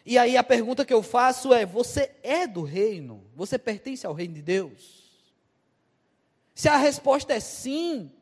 E 0.06 0.16
aí 0.16 0.36
a 0.36 0.44
pergunta 0.44 0.84
que 0.84 0.94
eu 0.94 1.02
faço 1.02 1.52
é: 1.52 1.66
você 1.66 2.14
é 2.22 2.46
do 2.46 2.62
reino? 2.62 3.24
Você 3.34 3.58
pertence 3.58 4.06
ao 4.06 4.14
reino 4.14 4.34
de 4.34 4.42
Deus? 4.42 5.10
Se 6.54 6.68
a 6.68 6.76
resposta 6.76 7.32
é 7.32 7.40
sim, 7.40 8.12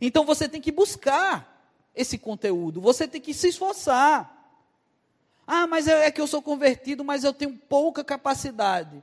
então 0.00 0.24
você 0.24 0.48
tem 0.48 0.60
que 0.60 0.72
buscar 0.72 1.64
esse 1.94 2.18
conteúdo, 2.18 2.80
você 2.80 3.06
tem 3.06 3.20
que 3.20 3.32
se 3.32 3.50
esforçar. 3.50 4.31
Ah, 5.46 5.66
mas 5.66 5.88
é 5.88 6.10
que 6.10 6.20
eu 6.20 6.26
sou 6.26 6.40
convertido, 6.40 7.04
mas 7.04 7.24
eu 7.24 7.32
tenho 7.32 7.56
pouca 7.56 8.04
capacidade. 8.04 9.02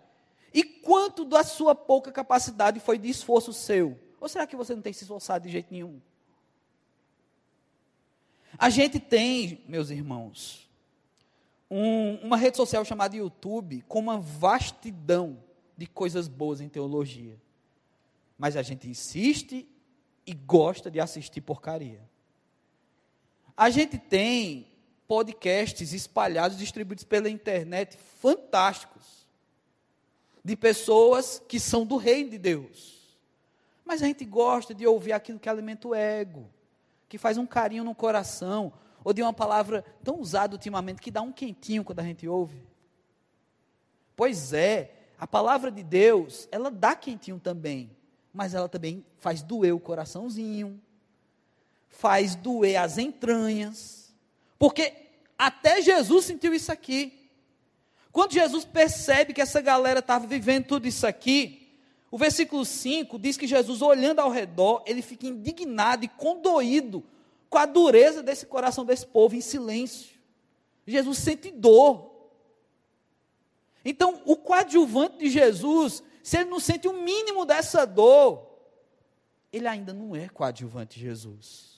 E 0.53 0.63
quanto 0.63 1.25
da 1.25 1.43
sua 1.43 1.75
pouca 1.75 2.11
capacidade 2.11 2.79
foi 2.79 2.97
de 2.97 3.09
esforço 3.09 3.53
seu? 3.53 3.99
Ou 4.19 4.27
será 4.27 4.47
que 4.47 4.55
você 4.55 4.73
não 4.73 4.81
tem 4.81 4.93
se 4.93 5.03
esforçado 5.03 5.45
de 5.45 5.51
jeito 5.51 5.71
nenhum? 5.71 6.01
A 8.57 8.69
gente 8.69 8.99
tem, 8.99 9.63
meus 9.67 9.89
irmãos, 9.89 10.69
um, 11.69 12.15
uma 12.15 12.35
rede 12.35 12.57
social 12.57 12.83
chamada 12.83 13.15
YouTube 13.15 13.83
com 13.87 13.99
uma 13.99 14.17
vastidão 14.17 15.41
de 15.77 15.85
coisas 15.85 16.27
boas 16.27 16.59
em 16.59 16.67
teologia. 16.67 17.39
Mas 18.37 18.55
a 18.55 18.61
gente 18.61 18.89
insiste 18.89 19.67
e 20.25 20.33
gosta 20.33 20.89
de 20.89 20.99
assistir 20.99 21.41
porcaria. 21.41 22.01
A 23.55 23.69
gente 23.69 23.97
tem 23.97 24.67
podcasts 25.09 25.91
espalhados, 25.91 26.55
distribuídos 26.55 27.03
pela 27.03 27.27
internet, 27.27 27.97
fantásticos 28.21 29.27
de 30.45 30.55
pessoas 30.55 31.41
que 31.47 31.59
são 31.59 31.83
do 31.83 31.97
reino 31.97 32.29
de 32.29 32.37
Deus. 32.37 33.17
Mas 33.83 34.03
a 34.03 34.05
gente 34.05 34.23
gosta 34.23 34.71
de 34.71 34.85
ouvir 34.85 35.13
aquilo 35.13 35.39
que 35.39 35.49
alimenta 35.49 35.87
o 35.87 35.95
ego, 35.95 36.47
que 37.09 37.17
faz 37.17 37.39
um 37.39 37.47
carinho 37.47 37.83
no 37.83 37.95
coração, 37.95 38.71
ou 39.03 39.11
de 39.11 39.23
uma 39.23 39.33
palavra 39.33 39.83
tão 40.03 40.19
usada 40.19 40.53
ultimamente 40.53 41.01
que 41.01 41.09
dá 41.09 41.23
um 41.23 41.31
quentinho 41.31 41.83
quando 41.83 42.01
a 42.01 42.03
gente 42.03 42.27
ouve? 42.27 42.61
Pois 44.15 44.53
é, 44.53 44.93
a 45.17 45.25
palavra 45.25 45.71
de 45.71 45.81
Deus, 45.81 46.47
ela 46.51 46.69
dá 46.69 46.95
quentinho 46.95 47.39
também, 47.39 47.89
mas 48.31 48.53
ela 48.53 48.69
também 48.69 49.03
faz 49.17 49.41
doer 49.41 49.73
o 49.73 49.79
coraçãozinho, 49.79 50.79
faz 51.87 52.35
doer 52.35 52.79
as 52.79 52.99
entranhas, 52.99 54.08
porque 54.59 54.93
até 55.37 55.81
Jesus 55.81 56.25
sentiu 56.25 56.53
isso 56.53 56.69
aqui. 56.71 57.31
Quando 58.11 58.33
Jesus 58.33 58.65
percebe 58.65 59.33
que 59.33 59.41
essa 59.41 59.61
galera 59.61 59.99
estava 59.99 60.27
vivendo 60.27 60.65
tudo 60.65 60.85
isso 60.85 61.07
aqui, 61.07 61.77
o 62.11 62.17
versículo 62.17 62.65
5 62.65 63.17
diz 63.17 63.37
que 63.37 63.47
Jesus, 63.47 63.81
olhando 63.81 64.19
ao 64.19 64.29
redor, 64.29 64.83
ele 64.85 65.01
fica 65.01 65.27
indignado 65.27 66.03
e 66.03 66.09
condoído 66.09 67.03
com 67.49 67.57
a 67.57 67.65
dureza 67.65 68.21
desse 68.21 68.45
coração 68.45 68.83
desse 68.83 69.05
povo 69.05 69.35
em 69.35 69.41
silêncio. 69.41 70.19
Jesus 70.85 71.19
sente 71.19 71.51
dor. 71.51 72.09
Então, 73.85 74.21
o 74.25 74.35
coadjuvante 74.35 75.19
de 75.19 75.29
Jesus, 75.29 76.03
se 76.21 76.37
ele 76.37 76.49
não 76.49 76.59
sente 76.59 76.87
o 76.87 76.93
mínimo 76.93 77.45
dessa 77.45 77.85
dor, 77.85 78.45
ele 79.53 79.67
ainda 79.67 79.93
não 79.93 80.15
é 80.15 80.27
coadjuvante 80.27 80.99
de 80.99 81.05
Jesus. 81.05 81.68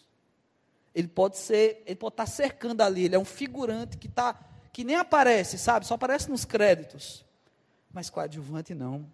Ele 0.93 1.07
pode 1.07 1.37
ser, 1.37 1.83
ele 1.85 1.95
pode 1.95 2.13
estar 2.13 2.25
cercando 2.25 2.81
ali, 2.81 3.05
ele 3.05 3.15
é 3.15 3.19
um 3.19 3.25
figurante 3.25 3.97
que 3.97 4.07
está, 4.07 4.33
que 4.73 4.83
nem 4.83 4.95
aparece, 4.95 5.57
sabe? 5.57 5.85
Só 5.85 5.93
aparece 5.93 6.29
nos 6.29 6.45
créditos. 6.45 7.25
Mas 7.93 8.09
coadjuvante 8.09 8.73
não. 8.73 9.05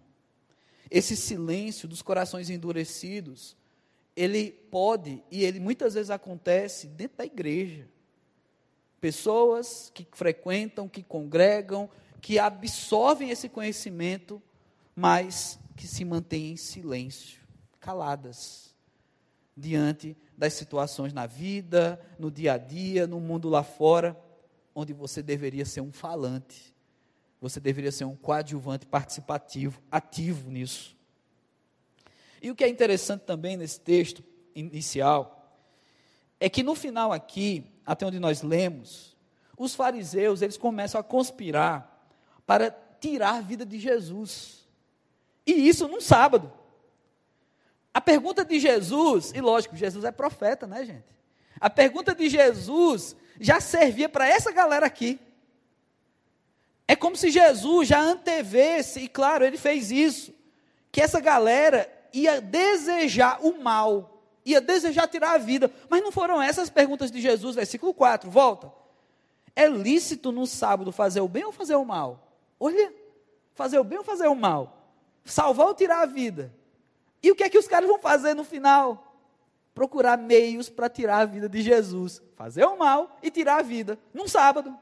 Esse 0.90 1.16
silêncio 1.16 1.86
dos 1.86 2.02
corações 2.02 2.50
endurecidos, 2.50 3.56
ele 4.16 4.50
pode 4.50 5.22
e 5.30 5.44
ele 5.44 5.60
muitas 5.60 5.94
vezes 5.94 6.10
acontece 6.10 6.86
dentro 6.86 7.18
da 7.18 7.24
igreja. 7.24 7.86
Pessoas 9.00 9.92
que 9.94 10.06
frequentam, 10.12 10.88
que 10.88 11.02
congregam, 11.02 11.88
que 12.20 12.38
absorvem 12.38 13.30
esse 13.30 13.48
conhecimento, 13.48 14.42
mas 14.96 15.58
que 15.76 15.86
se 15.86 16.04
mantêm 16.04 16.52
em 16.52 16.56
silêncio, 16.56 17.40
caladas, 17.78 18.67
diante 19.58 20.16
das 20.36 20.54
situações 20.54 21.12
na 21.12 21.26
vida, 21.26 22.00
no 22.18 22.30
dia 22.30 22.52
a 22.52 22.58
dia, 22.58 23.06
no 23.06 23.18
mundo 23.18 23.48
lá 23.48 23.62
fora, 23.62 24.16
onde 24.74 24.92
você 24.92 25.22
deveria 25.22 25.64
ser 25.64 25.80
um 25.80 25.90
falante, 25.90 26.72
você 27.40 27.58
deveria 27.58 27.90
ser 27.90 28.04
um 28.04 28.14
coadjuvante 28.14 28.86
participativo, 28.86 29.82
ativo 29.90 30.50
nisso. 30.50 30.96
E 32.40 32.50
o 32.50 32.54
que 32.54 32.62
é 32.62 32.68
interessante 32.68 33.22
também 33.22 33.56
nesse 33.56 33.80
texto 33.80 34.22
inicial 34.54 35.34
é 36.38 36.48
que 36.48 36.62
no 36.62 36.76
final 36.76 37.12
aqui, 37.12 37.64
até 37.84 38.06
onde 38.06 38.20
nós 38.20 38.42
lemos, 38.42 39.16
os 39.56 39.74
fariseus, 39.74 40.40
eles 40.40 40.56
começam 40.56 41.00
a 41.00 41.04
conspirar 41.04 42.08
para 42.46 42.70
tirar 43.00 43.34
a 43.34 43.40
vida 43.40 43.66
de 43.66 43.80
Jesus. 43.80 44.68
E 45.44 45.68
isso 45.68 45.88
num 45.88 46.00
sábado. 46.00 46.52
A 47.98 48.00
pergunta 48.00 48.44
de 48.44 48.60
Jesus, 48.60 49.32
e 49.34 49.40
lógico, 49.40 49.74
Jesus 49.74 50.04
é 50.04 50.12
profeta, 50.12 50.68
né, 50.68 50.84
gente? 50.84 51.08
A 51.58 51.68
pergunta 51.68 52.14
de 52.14 52.28
Jesus 52.28 53.16
já 53.40 53.60
servia 53.60 54.08
para 54.08 54.24
essa 54.24 54.52
galera 54.52 54.86
aqui. 54.86 55.18
É 56.86 56.94
como 56.94 57.16
se 57.16 57.28
Jesus 57.28 57.88
já 57.88 58.00
antevesse, 58.00 59.00
e 59.00 59.08
claro, 59.08 59.44
ele 59.44 59.56
fez 59.56 59.90
isso, 59.90 60.32
que 60.92 61.00
essa 61.00 61.18
galera 61.18 61.92
ia 62.12 62.40
desejar 62.40 63.44
o 63.44 63.60
mal, 63.60 64.22
ia 64.44 64.60
desejar 64.60 65.08
tirar 65.08 65.32
a 65.32 65.38
vida. 65.38 65.68
Mas 65.90 66.00
não 66.00 66.12
foram 66.12 66.40
essas 66.40 66.70
perguntas 66.70 67.10
de 67.10 67.20
Jesus, 67.20 67.56
versículo 67.56 67.92
4, 67.92 68.30
volta. 68.30 68.72
É 69.56 69.66
lícito 69.66 70.30
no 70.30 70.46
sábado 70.46 70.92
fazer 70.92 71.20
o 71.20 71.26
bem 71.26 71.44
ou 71.44 71.50
fazer 71.50 71.74
o 71.74 71.84
mal? 71.84 72.32
Olha, 72.60 72.94
fazer 73.54 73.80
o 73.80 73.82
bem 73.82 73.98
ou 73.98 74.04
fazer 74.04 74.28
o 74.28 74.36
mal? 74.36 74.86
Salvar 75.24 75.66
ou 75.66 75.74
tirar 75.74 76.02
a 76.02 76.06
vida? 76.06 76.56
E 77.22 77.30
o 77.30 77.34
que 77.34 77.44
é 77.44 77.48
que 77.48 77.58
os 77.58 77.68
caras 77.68 77.88
vão 77.88 77.98
fazer 77.98 78.34
no 78.34 78.44
final? 78.44 79.16
Procurar 79.74 80.16
meios 80.16 80.68
para 80.68 80.88
tirar 80.88 81.18
a 81.18 81.24
vida 81.24 81.48
de 81.48 81.62
Jesus. 81.62 82.22
Fazer 82.36 82.64
o 82.64 82.76
mal 82.76 83.18
e 83.22 83.30
tirar 83.30 83.58
a 83.58 83.62
vida. 83.62 83.98
Num 84.12 84.28
sábado. 84.28 84.76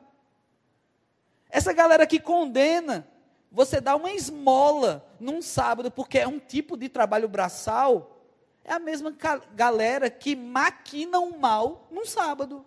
Essa 1.48 1.72
galera 1.72 2.06
que 2.06 2.20
condena, 2.20 3.06
você 3.50 3.80
dá 3.80 3.96
uma 3.96 4.12
esmola 4.12 5.06
num 5.18 5.40
sábado, 5.40 5.90
porque 5.90 6.18
é 6.18 6.26
um 6.26 6.38
tipo 6.38 6.76
de 6.76 6.88
trabalho 6.88 7.28
braçal, 7.28 8.20
é 8.64 8.72
a 8.72 8.78
mesma 8.78 9.14
galera 9.54 10.10
que 10.10 10.34
maquina 10.34 11.20
o 11.20 11.38
mal 11.38 11.86
num 11.90 12.04
sábado. 12.04 12.64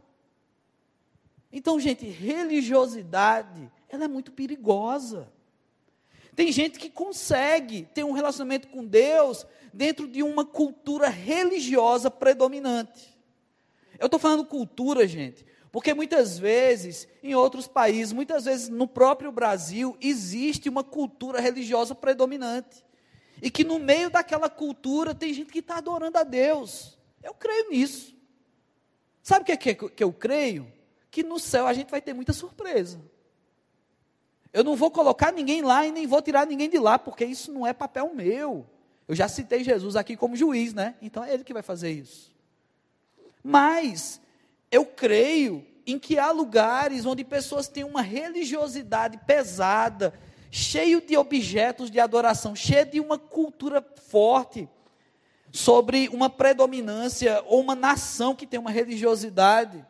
Então, 1.52 1.80
gente, 1.80 2.08
religiosidade 2.08 3.72
ela 3.90 4.06
é 4.06 4.08
muito 4.08 4.32
perigosa. 4.32 5.32
Tem 6.40 6.54
gente 6.54 6.80
que 6.80 6.90
consegue 6.90 7.86
ter 7.94 8.06
um 8.06 8.14
relacionamento 8.14 8.70
com 8.70 8.86
Deus 8.86 9.46
dentro 9.74 10.08
de 10.08 10.24
uma 10.24 10.46
cultura 10.46 11.10
religiosa 11.10 12.10
predominante. 12.10 13.14
Eu 14.00 14.06
estou 14.06 14.18
falando 14.18 14.46
cultura, 14.46 15.06
gente, 15.06 15.46
porque 15.70 15.94
muitas 15.94 16.40
vezes, 16.40 17.10
em 17.22 17.36
outros 17.36 17.68
países, 17.68 18.14
muitas 18.14 18.46
vezes 18.46 18.70
no 18.70 18.88
próprio 18.88 19.34
Brasil, 19.34 19.98
existe 20.00 20.70
uma 20.70 20.82
cultura 20.82 21.42
religiosa 21.42 21.94
predominante. 21.94 22.86
E 23.42 23.52
que 23.52 23.66
no 23.66 23.78
meio 23.78 24.10
daquela 24.10 24.50
cultura 24.50 25.14
tem 25.14 25.34
gente 25.34 25.52
que 25.52 25.60
está 25.60 25.80
adorando 25.80 26.20
a 26.20 26.24
Deus. 26.24 26.98
Eu 27.22 27.34
creio 27.34 27.70
nisso. 27.70 28.16
Sabe 29.22 29.42
o 29.42 29.46
que, 29.46 29.58
que, 29.58 29.90
que 29.90 30.04
eu 30.06 30.14
creio? 30.14 30.72
Que 31.12 31.22
no 31.22 31.38
céu 31.38 31.68
a 31.68 31.74
gente 31.74 31.92
vai 31.92 32.02
ter 32.02 32.14
muita 32.14 32.32
surpresa. 32.32 32.98
Eu 34.52 34.64
não 34.64 34.76
vou 34.76 34.90
colocar 34.90 35.32
ninguém 35.32 35.62
lá 35.62 35.86
e 35.86 35.92
nem 35.92 36.08
vou 36.08 36.22
tirar 36.22 36.46
ninguém 36.46 36.70
de 36.70 36.80
lá, 36.80 36.98
porque 36.98 37.24
isso 37.24 37.52
não 37.52 37.66
é 37.66 37.74
papel 37.74 38.14
meu. 38.14 38.66
Eu 39.08 39.16
já 39.16 39.28
citei 39.28 39.64
Jesus 39.64 39.96
aqui 39.96 40.16
como 40.16 40.36
juiz, 40.36 40.74
né? 40.74 40.96
Então 41.02 41.24
é 41.24 41.34
ele 41.34 41.44
que 41.44 41.54
vai 41.54 41.62
fazer 41.62 41.92
isso. 41.92 42.34
Mas 43.44 44.20
eu 44.72 44.86
creio 44.86 45.66
em 45.86 45.98
que 45.98 46.18
há 46.18 46.32
lugares 46.32 47.06
onde 47.06 47.24
pessoas 47.24 47.68
têm 47.68 47.84
uma 47.84 48.02
religiosidade 48.02 49.20
pesada, 49.26 50.14
cheio 50.52 51.00
de 51.02 51.16
objetos 51.16 51.92
de 51.92 52.00
adoração, 52.00 52.56
cheio 52.56 52.86
de 52.86 53.00
uma 53.00 53.18
cultura 53.18 53.86
forte 54.08 54.68
sobre 55.52 56.10
uma 56.10 56.30
predominância 56.30 57.44
ou 57.48 57.60
uma 57.62 57.76
nação 57.76 58.36
que 58.36 58.46
tem 58.46 58.60
uma 58.60 58.72
religiosidade, 58.72 59.86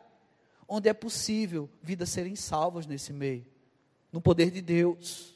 onde 0.68 0.88
é 0.88 0.94
possível 0.94 1.68
vidas 1.82 2.10
serem 2.10 2.36
salvas 2.36 2.86
nesse 2.86 3.12
meio 3.12 3.44
no 4.12 4.20
poder 4.20 4.50
de 4.50 4.60
Deus. 4.60 5.34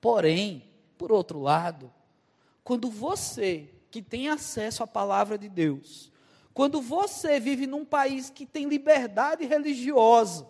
Porém, 0.00 0.64
por 0.98 1.12
outro 1.12 1.40
lado, 1.40 1.92
quando 2.64 2.90
você 2.90 3.68
que 3.90 4.00
tem 4.00 4.28
acesso 4.28 4.82
à 4.82 4.86
palavra 4.86 5.36
de 5.36 5.48
Deus, 5.48 6.10
quando 6.54 6.80
você 6.80 7.40
vive 7.40 7.66
num 7.66 7.84
país 7.84 8.30
que 8.30 8.46
tem 8.46 8.68
liberdade 8.68 9.44
religiosa, 9.44 10.46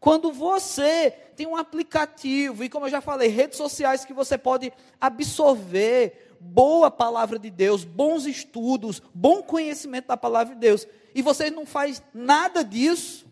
quando 0.00 0.32
você 0.32 1.12
tem 1.36 1.46
um 1.46 1.56
aplicativo, 1.56 2.64
e 2.64 2.68
como 2.68 2.86
eu 2.86 2.90
já 2.90 3.00
falei, 3.00 3.28
redes 3.28 3.56
sociais 3.56 4.04
que 4.04 4.12
você 4.12 4.36
pode 4.36 4.72
absorver 5.00 6.36
boa 6.40 6.90
palavra 6.90 7.38
de 7.38 7.48
Deus, 7.50 7.84
bons 7.84 8.26
estudos, 8.26 9.00
bom 9.14 9.42
conhecimento 9.42 10.08
da 10.08 10.16
palavra 10.16 10.54
de 10.54 10.60
Deus, 10.60 10.88
e 11.14 11.22
você 11.22 11.50
não 11.50 11.64
faz 11.64 12.02
nada 12.12 12.64
disso, 12.64 13.26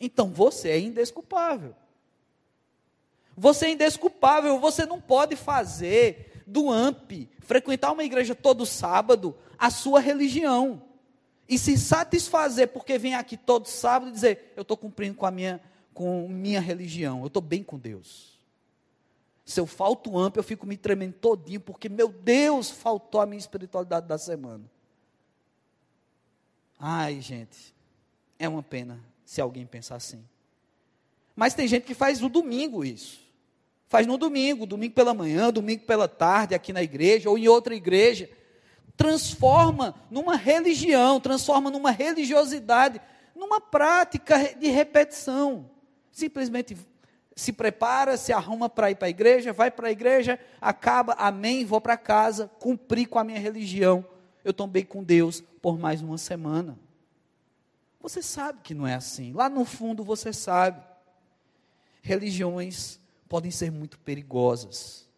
então 0.00 0.30
você 0.30 0.70
é 0.70 0.80
indesculpável. 0.80 1.74
Você 3.36 3.66
é 3.66 3.70
indesculpável, 3.72 4.58
você 4.58 4.86
não 4.86 5.00
pode 5.00 5.36
fazer 5.36 6.42
do 6.46 6.70
AMP, 6.70 7.28
frequentar 7.40 7.92
uma 7.92 8.02
igreja 8.02 8.34
todo 8.34 8.66
sábado, 8.66 9.36
a 9.58 9.70
sua 9.70 10.00
religião. 10.00 10.82
E 11.48 11.58
se 11.58 11.76
satisfazer 11.76 12.68
porque 12.68 12.98
vem 12.98 13.14
aqui 13.14 13.36
todo 13.36 13.66
sábado 13.66 14.10
e 14.10 14.12
dizer, 14.12 14.52
eu 14.56 14.62
estou 14.62 14.76
cumprindo 14.76 15.16
com 15.16 15.26
a 15.26 15.30
minha, 15.30 15.60
com 15.92 16.28
minha 16.28 16.60
religião, 16.60 17.20
eu 17.20 17.26
estou 17.26 17.42
bem 17.42 17.62
com 17.62 17.78
Deus. 17.78 18.38
Se 19.44 19.58
eu 19.58 19.66
falto 19.66 20.16
AMP, 20.16 20.36
eu 20.36 20.44
fico 20.44 20.66
me 20.66 20.76
tremendo 20.76 21.14
todinho, 21.14 21.60
porque, 21.60 21.88
meu 21.88 22.08
Deus, 22.08 22.70
faltou 22.70 23.20
a 23.20 23.26
minha 23.26 23.38
espiritualidade 23.38 24.06
da 24.06 24.16
semana. 24.16 24.64
Ai, 26.78 27.20
gente, 27.20 27.74
é 28.38 28.48
uma 28.48 28.62
pena 28.62 29.00
se 29.30 29.40
alguém 29.40 29.64
pensar 29.64 29.94
assim. 29.94 30.24
Mas 31.36 31.54
tem 31.54 31.68
gente 31.68 31.84
que 31.84 31.94
faz 31.94 32.18
no 32.18 32.28
domingo 32.28 32.84
isso. 32.84 33.20
Faz 33.86 34.04
no 34.04 34.18
domingo, 34.18 34.66
domingo 34.66 34.92
pela 34.92 35.14
manhã, 35.14 35.52
domingo 35.52 35.84
pela 35.84 36.08
tarde, 36.08 36.52
aqui 36.52 36.72
na 36.72 36.82
igreja 36.82 37.30
ou 37.30 37.38
em 37.38 37.46
outra 37.46 37.72
igreja. 37.72 38.28
Transforma 38.96 39.94
numa 40.10 40.34
religião, 40.34 41.20
transforma 41.20 41.70
numa 41.70 41.92
religiosidade, 41.92 43.00
numa 43.32 43.60
prática 43.60 44.52
de 44.58 44.66
repetição. 44.66 45.70
Simplesmente 46.10 46.76
se 47.36 47.52
prepara, 47.52 48.16
se 48.16 48.32
arruma 48.32 48.68
para 48.68 48.90
ir 48.90 48.96
para 48.96 49.06
a 49.06 49.10
igreja, 49.10 49.52
vai 49.52 49.70
para 49.70 49.86
a 49.86 49.92
igreja, 49.92 50.40
acaba, 50.60 51.12
amém, 51.12 51.64
vou 51.64 51.80
para 51.80 51.96
casa, 51.96 52.50
cumpri 52.58 53.06
com 53.06 53.20
a 53.20 53.22
minha 53.22 53.38
religião. 53.38 54.04
Eu 54.44 54.52
bem 54.66 54.84
com 54.84 55.04
Deus 55.04 55.40
por 55.62 55.78
mais 55.78 56.02
uma 56.02 56.18
semana. 56.18 56.76
Você 58.00 58.22
sabe 58.22 58.60
que 58.62 58.74
não 58.74 58.86
é 58.86 58.94
assim. 58.94 59.32
Lá 59.32 59.48
no 59.48 59.64
fundo 59.64 60.02
você 60.02 60.32
sabe. 60.32 60.82
Religiões 62.02 62.98
podem 63.28 63.50
ser 63.50 63.70
muito 63.70 63.98
perigosas. 63.98 65.08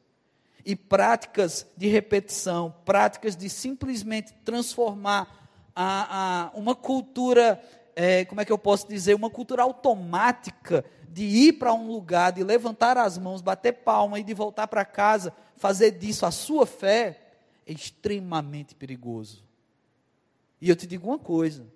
E 0.64 0.76
práticas 0.76 1.66
de 1.76 1.88
repetição, 1.88 2.74
práticas 2.84 3.36
de 3.36 3.48
simplesmente 3.48 4.32
transformar 4.44 5.50
a, 5.74 6.50
a 6.50 6.50
uma 6.54 6.74
cultura, 6.74 7.62
é, 7.96 8.24
como 8.24 8.40
é 8.40 8.44
que 8.44 8.52
eu 8.52 8.58
posso 8.58 8.88
dizer, 8.88 9.14
uma 9.14 9.30
cultura 9.30 9.62
automática 9.62 10.84
de 11.08 11.24
ir 11.24 11.52
para 11.54 11.74
um 11.74 11.86
lugar, 11.88 12.32
de 12.32 12.42
levantar 12.42 12.96
as 12.96 13.18
mãos, 13.18 13.42
bater 13.42 13.72
palma 13.72 14.18
e 14.18 14.24
de 14.24 14.34
voltar 14.34 14.66
para 14.66 14.84
casa, 14.84 15.32
fazer 15.56 15.92
disso 15.92 16.24
a 16.24 16.30
sua 16.30 16.66
fé, 16.66 17.20
é 17.66 17.72
extremamente 17.72 18.74
perigoso. 18.74 19.44
E 20.60 20.68
eu 20.68 20.76
te 20.76 20.86
digo 20.86 21.08
uma 21.08 21.18
coisa: 21.18 21.66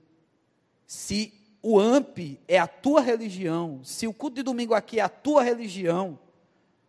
se 0.86 1.32
o 1.62 1.80
AMP 1.80 2.38
é 2.46 2.58
a 2.58 2.66
tua 2.66 3.00
religião, 3.00 3.80
se 3.82 4.06
o 4.06 4.14
culto 4.14 4.36
de 4.36 4.42
domingo 4.42 4.72
aqui 4.72 5.00
é 5.00 5.02
a 5.02 5.08
tua 5.08 5.42
religião, 5.42 6.18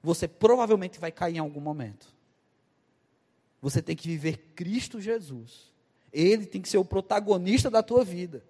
você 0.04 0.28
provavelmente 0.28 1.00
vai 1.00 1.12
cair 1.12 1.38
em 1.38 1.40
algum 1.40 1.60
momento. 1.60 2.16
Você 3.62 3.82
tem 3.82 3.96
que 3.96 4.08
viver 4.08 4.54
Cristo 4.56 5.02
Jesus. 5.02 5.74
Ele 6.14 6.46
tem 6.46 6.62
que 6.62 6.70
ser 6.70 6.78
o 6.78 6.86
protagonista 6.86 7.70
da 7.70 7.82
tua 7.82 8.04
vida. 8.04 8.46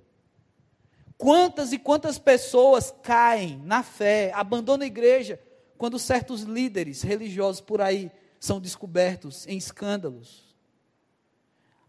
Quantas 1.17 1.71
e 1.71 1.79
quantas 1.79 2.19
pessoas 2.19 2.93
caem 3.01 3.57
na 3.63 3.81
fé, 3.81 4.31
abandonam 4.35 4.83
a 4.83 4.87
igreja, 4.87 5.41
quando 5.77 5.97
certos 5.97 6.41
líderes 6.41 7.01
religiosos 7.01 7.61
por 7.61 7.81
aí 7.81 8.11
são 8.39 8.59
descobertos 8.59 9.47
em 9.47 9.57
escândalos? 9.57 10.55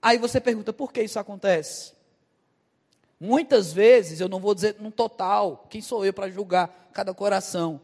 Aí 0.00 0.16
você 0.16 0.40
pergunta, 0.40 0.72
por 0.72 0.92
que 0.92 1.02
isso 1.02 1.18
acontece? 1.18 1.97
Muitas 3.20 3.72
vezes, 3.72 4.20
eu 4.20 4.28
não 4.28 4.38
vou 4.38 4.54
dizer 4.54 4.76
no 4.78 4.90
total, 4.90 5.66
quem 5.68 5.80
sou 5.80 6.04
eu 6.04 6.12
para 6.12 6.30
julgar 6.30 6.90
cada 6.92 7.12
coração, 7.12 7.80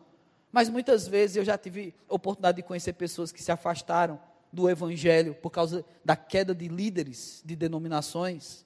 mas 0.52 0.68
muitas 0.68 1.08
vezes 1.08 1.36
eu 1.36 1.44
já 1.44 1.58
tive 1.58 1.92
oportunidade 2.08 2.56
de 2.56 2.62
conhecer 2.62 2.92
pessoas 2.92 3.32
que 3.32 3.42
se 3.42 3.50
afastaram 3.50 4.20
do 4.52 4.70
evangelho 4.70 5.34
por 5.34 5.50
causa 5.50 5.84
da 6.04 6.14
queda 6.14 6.54
de 6.54 6.68
líderes 6.68 7.42
de 7.44 7.56
denominações, 7.56 8.64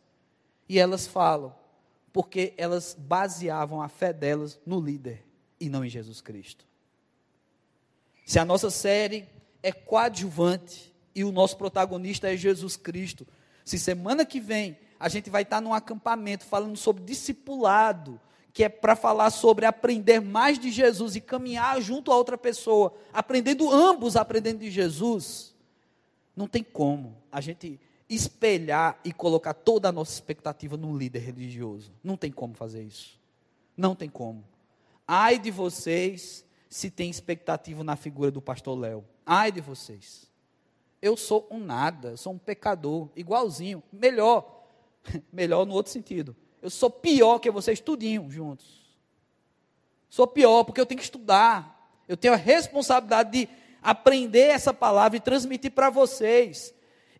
e 0.68 0.78
elas 0.78 1.06
falam, 1.06 1.54
porque 2.12 2.52
elas 2.58 2.94
baseavam 2.98 3.80
a 3.80 3.88
fé 3.88 4.12
delas 4.12 4.60
no 4.66 4.78
líder 4.78 5.24
e 5.58 5.70
não 5.70 5.82
em 5.82 5.88
Jesus 5.88 6.20
Cristo. 6.20 6.66
Se 8.26 8.38
a 8.38 8.44
nossa 8.44 8.68
série 8.68 9.26
é 9.62 9.72
coadjuvante 9.72 10.94
e 11.14 11.24
o 11.24 11.32
nosso 11.32 11.56
protagonista 11.56 12.30
é 12.30 12.36
Jesus 12.36 12.76
Cristo, 12.76 13.26
se 13.64 13.78
semana 13.78 14.26
que 14.26 14.38
vem 14.38 14.78
a 14.98 15.08
gente 15.08 15.30
vai 15.30 15.42
estar 15.42 15.60
num 15.60 15.74
acampamento 15.74 16.44
falando 16.44 16.76
sobre 16.76 17.02
discipulado, 17.04 18.20
que 18.52 18.64
é 18.64 18.68
para 18.68 18.96
falar 18.96 19.30
sobre 19.30 19.66
aprender 19.66 20.20
mais 20.20 20.58
de 20.58 20.70
Jesus 20.70 21.14
e 21.14 21.20
caminhar 21.20 21.80
junto 21.80 22.10
a 22.10 22.16
outra 22.16 22.36
pessoa, 22.36 22.92
aprendendo 23.12 23.70
ambos 23.70 24.16
aprendendo 24.16 24.60
de 24.60 24.70
Jesus, 24.70 25.54
não 26.34 26.46
tem 26.46 26.62
como 26.62 27.16
a 27.30 27.40
gente 27.40 27.80
espelhar 28.08 28.98
e 29.04 29.12
colocar 29.12 29.52
toda 29.52 29.88
a 29.88 29.92
nossa 29.92 30.12
expectativa 30.12 30.76
num 30.76 30.96
líder 30.96 31.18
religioso. 31.20 31.92
Não 32.02 32.16
tem 32.16 32.32
como 32.32 32.54
fazer 32.54 32.82
isso. 32.82 33.18
Não 33.76 33.94
tem 33.94 34.08
como. 34.08 34.44
Ai 35.06 35.38
de 35.38 35.50
vocês 35.50 36.44
se 36.68 36.90
tem 36.90 37.10
expectativa 37.10 37.84
na 37.84 37.96
figura 37.96 38.30
do 38.30 38.40
pastor 38.40 38.78
Léo. 38.78 39.04
Ai 39.24 39.52
de 39.52 39.60
vocês. 39.60 40.28
Eu 41.00 41.16
sou 41.16 41.46
um 41.50 41.58
nada, 41.58 42.16
sou 42.16 42.32
um 42.32 42.38
pecador, 42.38 43.08
igualzinho, 43.14 43.82
melhor. 43.92 44.57
Melhor 45.32 45.66
no 45.66 45.74
outro 45.74 45.92
sentido. 45.92 46.36
Eu 46.60 46.70
sou 46.70 46.90
pior 46.90 47.38
que 47.38 47.50
vocês 47.50 47.80
tudinho 47.80 48.28
juntos. 48.30 48.66
Sou 50.08 50.26
pior 50.26 50.64
porque 50.64 50.80
eu 50.80 50.86
tenho 50.86 50.98
que 50.98 51.04
estudar. 51.04 51.92
Eu 52.06 52.16
tenho 52.16 52.34
a 52.34 52.36
responsabilidade 52.36 53.30
de 53.30 53.48
aprender 53.82 54.48
essa 54.48 54.72
palavra 54.72 55.16
e 55.16 55.20
transmitir 55.20 55.70
para 55.70 55.90
vocês. 55.90 56.74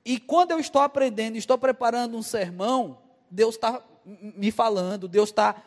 E 0.04 0.18
quando 0.18 0.52
eu 0.52 0.58
estou 0.58 0.80
aprendendo, 0.80 1.36
estou 1.36 1.58
preparando 1.58 2.16
um 2.16 2.22
sermão, 2.22 2.98
Deus 3.30 3.56
está 3.56 3.82
me 4.04 4.50
falando, 4.50 5.06
Deus 5.06 5.28
está 5.28 5.62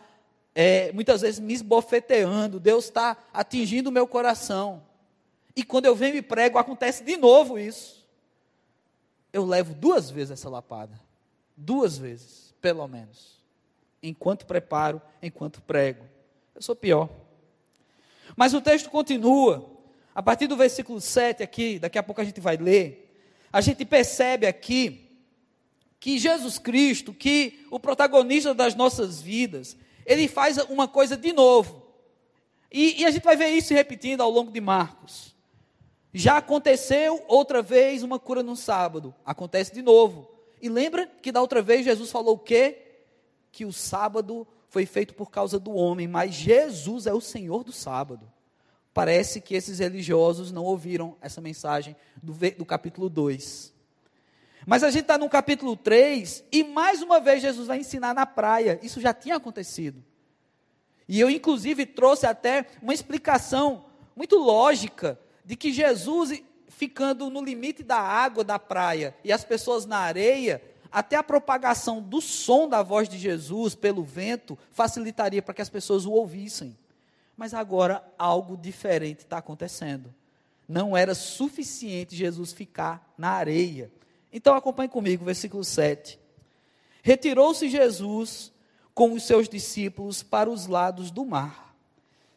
é, 0.54 0.92
muitas 0.92 1.22
vezes 1.22 1.40
me 1.40 1.54
esbofeteando, 1.54 2.60
Deus 2.60 2.86
está 2.86 3.18
atingindo 3.34 3.90
o 3.90 3.94
meu 3.94 4.08
coração. 4.08 4.84
E 5.56 5.64
quando 5.64 5.86
eu 5.86 5.96
venho 5.96 6.16
e 6.16 6.22
prego, 6.22 6.58
acontece 6.58 7.04
de 7.04 7.18
novo 7.18 7.58
isso. 7.58 8.06
Eu 9.32 9.46
levo 9.46 9.74
duas 9.74 10.10
vezes 10.10 10.32
essa 10.32 10.50
lapada. 10.50 11.00
Duas 11.64 11.96
vezes, 11.96 12.56
pelo 12.60 12.88
menos. 12.88 13.40
Enquanto 14.02 14.48
preparo, 14.48 15.00
enquanto 15.22 15.62
prego. 15.62 16.04
Eu 16.56 16.62
sou 16.62 16.76
pior. 16.76 17.08
Mas 18.36 18.56
o 18.56 18.62
texto 18.62 18.90
continua. 18.90 19.70
A 20.16 20.24
partir 20.24 20.48
do 20.48 20.58
versículo 20.58 21.00
7 21.00 21.44
aqui, 21.44 21.78
daqui 21.78 22.00
a 22.00 22.04
pouco 22.04 22.20
a 22.20 22.24
gente 22.24 22.42
vai 22.42 22.58
ler. 22.58 23.16
A 23.54 23.62
gente 23.62 23.86
percebe 23.86 24.48
aqui 24.48 25.08
que 26.00 26.18
Jesus 26.18 26.58
Cristo, 26.58 27.14
que 27.14 27.64
o 27.70 27.80
protagonista 27.80 28.56
das 28.56 28.74
nossas 28.74 29.22
vidas, 29.22 29.78
ele 30.04 30.28
faz 30.28 30.58
uma 30.58 30.88
coisa 30.88 31.16
de 31.16 31.32
novo. 31.32 31.86
E, 32.72 33.02
e, 33.02 33.06
a 33.06 33.12
gente 33.12 33.24
vai 33.24 33.38
ver 33.38 33.50
isso 33.50 33.72
repetindo 33.72 34.22
ao 34.22 34.32
longo 34.32 34.52
de 34.52 34.60
Marcos. 34.60 35.36
Já 36.12 36.38
aconteceu 36.38 37.24
outra 37.28 37.62
vez 37.62 38.02
uma 38.02 38.18
cura 38.18 38.42
no 38.42 38.56
sábado, 38.56 39.14
acontece 39.24 39.72
de 39.72 39.84
novo. 39.84 40.41
E 40.62 40.70
lembra 40.70 41.08
que 41.08 41.32
da 41.32 41.42
outra 41.42 41.62
vez 41.62 41.84
Jesus 41.86 42.12
falou 42.12 42.36
o 42.36 42.40
quê? 42.40 42.78
Que 43.52 43.66
o 43.66 43.74
sábado 43.74 44.48
foi 44.70 44.86
feito 44.86 45.14
por 45.14 45.30
causa 45.30 45.60
do 45.60 45.74
homem, 45.74 46.08
mas 46.08 46.34
Jesus 46.34 47.08
é 47.08 47.14
o 47.14 47.20
Senhor 47.20 47.64
do 47.64 47.72
sábado. 47.72 48.32
Parece 48.94 49.42
que 49.42 49.56
esses 49.56 49.80
religiosos 49.80 50.52
não 50.52 50.64
ouviram 50.64 51.18
essa 51.22 51.42
mensagem 51.42 51.96
do, 52.22 52.34
do 52.58 52.66
capítulo 52.66 53.10
2. 53.10 53.74
Mas 54.66 54.84
a 54.84 54.92
gente 54.92 55.04
está 55.04 55.18
no 55.18 55.30
capítulo 55.30 55.76
3 55.76 56.44
e 56.52 56.64
mais 56.64 57.02
uma 57.02 57.20
vez 57.20 57.42
Jesus 57.42 57.68
vai 57.68 57.80
ensinar 57.80 58.14
na 58.14 58.26
praia. 58.26 58.80
Isso 58.84 59.02
já 59.02 59.14
tinha 59.14 59.38
acontecido. 59.38 60.04
E 61.08 61.20
eu, 61.20 61.30
inclusive, 61.30 61.86
trouxe 61.86 62.26
até 62.26 62.68
uma 62.82 62.94
explicação 62.94 63.86
muito 64.16 64.38
lógica 64.38 65.20
de 65.44 65.56
que 65.56 65.74
Jesus 65.74 66.42
ficando 66.82 67.30
no 67.30 67.44
limite 67.44 67.84
da 67.84 68.00
água 68.00 68.44
da 68.44 68.58
praia 68.58 69.16
e 69.24 69.32
as 69.32 69.44
pessoas 69.44 69.86
na 69.86 70.00
areia, 70.00 70.60
até 70.92 71.16
a 71.16 71.22
propagação 71.22 72.02
do 72.02 72.20
som 72.20 72.68
da 72.68 72.82
voz 72.82 73.08
de 73.08 73.20
Jesus 73.20 73.76
pelo 73.76 74.04
vento 74.04 74.58
facilitaria 74.72 75.44
para 75.44 75.54
que 75.54 75.62
as 75.62 75.70
pessoas 75.70 76.08
o 76.08 76.12
ouvissem. 76.12 76.76
Mas 77.38 77.54
agora 77.54 78.04
algo 78.18 78.58
diferente 78.58 79.20
está 79.20 79.38
acontecendo. 79.38 80.12
Não 80.68 80.98
era 80.98 81.14
suficiente 81.14 82.16
Jesus 82.16 82.52
ficar 82.52 83.14
na 83.16 83.30
areia. 83.30 83.92
Então 84.34 84.56
acompanhe 84.56 84.90
comigo, 84.90 85.24
versículo 85.24 85.64
7. 85.64 86.20
Retirou-se 87.04 87.70
Jesus 87.70 88.52
com 88.96 89.14
os 89.14 89.22
seus 89.22 89.48
discípulos 89.48 90.24
para 90.24 90.50
os 90.50 90.66
lados 90.66 91.12
do 91.12 91.24
mar. 91.24 91.76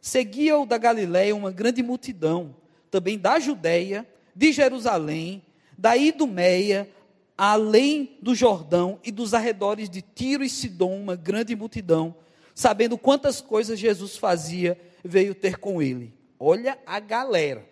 Seguia-o 0.02 0.66
da 0.66 0.76
Galiléia 0.76 1.34
uma 1.34 1.50
grande 1.50 1.82
multidão, 1.82 2.54
também 2.90 3.18
da 3.18 3.40
Judéia 3.40 4.06
de 4.34 4.52
Jerusalém, 4.52 5.42
da 5.76 5.96
Idumeia, 5.96 6.88
além 7.36 8.16
do 8.22 8.34
Jordão 8.34 8.98
e 9.04 9.10
dos 9.10 9.34
arredores 9.34 9.90
de 9.90 10.02
Tiro 10.02 10.44
e 10.44 10.48
Sidom, 10.48 10.96
uma 10.96 11.16
grande 11.16 11.54
multidão, 11.56 12.14
sabendo 12.54 12.96
quantas 12.96 13.40
coisas 13.40 13.78
Jesus 13.78 14.16
fazia, 14.16 14.78
veio 15.04 15.34
ter 15.34 15.58
com 15.58 15.82
ele. 15.82 16.14
Olha 16.38 16.78
a 16.86 17.00
galera. 17.00 17.68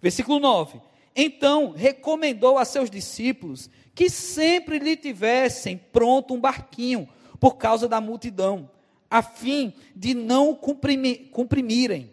Versículo 0.00 0.38
9. 0.38 0.80
Então 1.16 1.70
recomendou 1.72 2.58
a 2.58 2.64
seus 2.64 2.90
discípulos 2.90 3.68
que 3.94 4.08
sempre 4.08 4.78
lhe 4.78 4.96
tivessem 4.96 5.76
pronto 5.76 6.34
um 6.34 6.40
barquinho 6.40 7.08
por 7.40 7.56
causa 7.56 7.88
da 7.88 8.00
multidão, 8.00 8.70
a 9.10 9.22
fim 9.22 9.72
de 9.96 10.14
não 10.14 10.54
comprimirem 10.54 12.10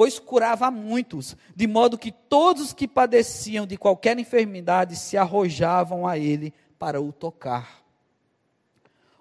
pois 0.00 0.18
curava 0.18 0.70
muitos, 0.70 1.36
de 1.54 1.66
modo 1.66 1.98
que 1.98 2.10
todos 2.10 2.62
os 2.62 2.72
que 2.72 2.88
padeciam 2.88 3.66
de 3.66 3.76
qualquer 3.76 4.18
enfermidade 4.18 4.96
se 4.96 5.14
arrojavam 5.14 6.08
a 6.08 6.16
ele 6.16 6.54
para 6.78 6.98
o 6.98 7.12
tocar. 7.12 7.82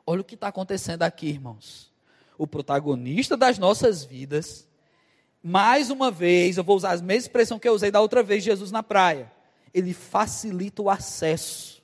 Olha 0.08 0.22
o 0.22 0.24
que 0.24 0.36
está 0.36 0.48
acontecendo 0.48 1.04
aqui, 1.04 1.28
irmãos. 1.28 1.92
O 2.38 2.48
protagonista 2.48 3.36
das 3.36 3.58
nossas 3.58 4.06
vidas, 4.06 4.70
mais 5.44 5.90
uma 5.90 6.10
vez, 6.10 6.56
eu 6.56 6.64
vou 6.64 6.78
usar 6.78 6.92
a 6.92 7.02
mesma 7.02 7.16
expressão 7.16 7.60
que 7.60 7.68
eu 7.68 7.74
usei 7.74 7.92
da 7.92 8.00
outra 8.00 8.24
vez, 8.24 8.42
Jesus 8.42 8.72
na 8.72 8.82
praia. 8.82 9.30
Ele 9.74 9.94
facilita 9.94 10.82
o 10.82 10.90
acesso. 10.90 11.84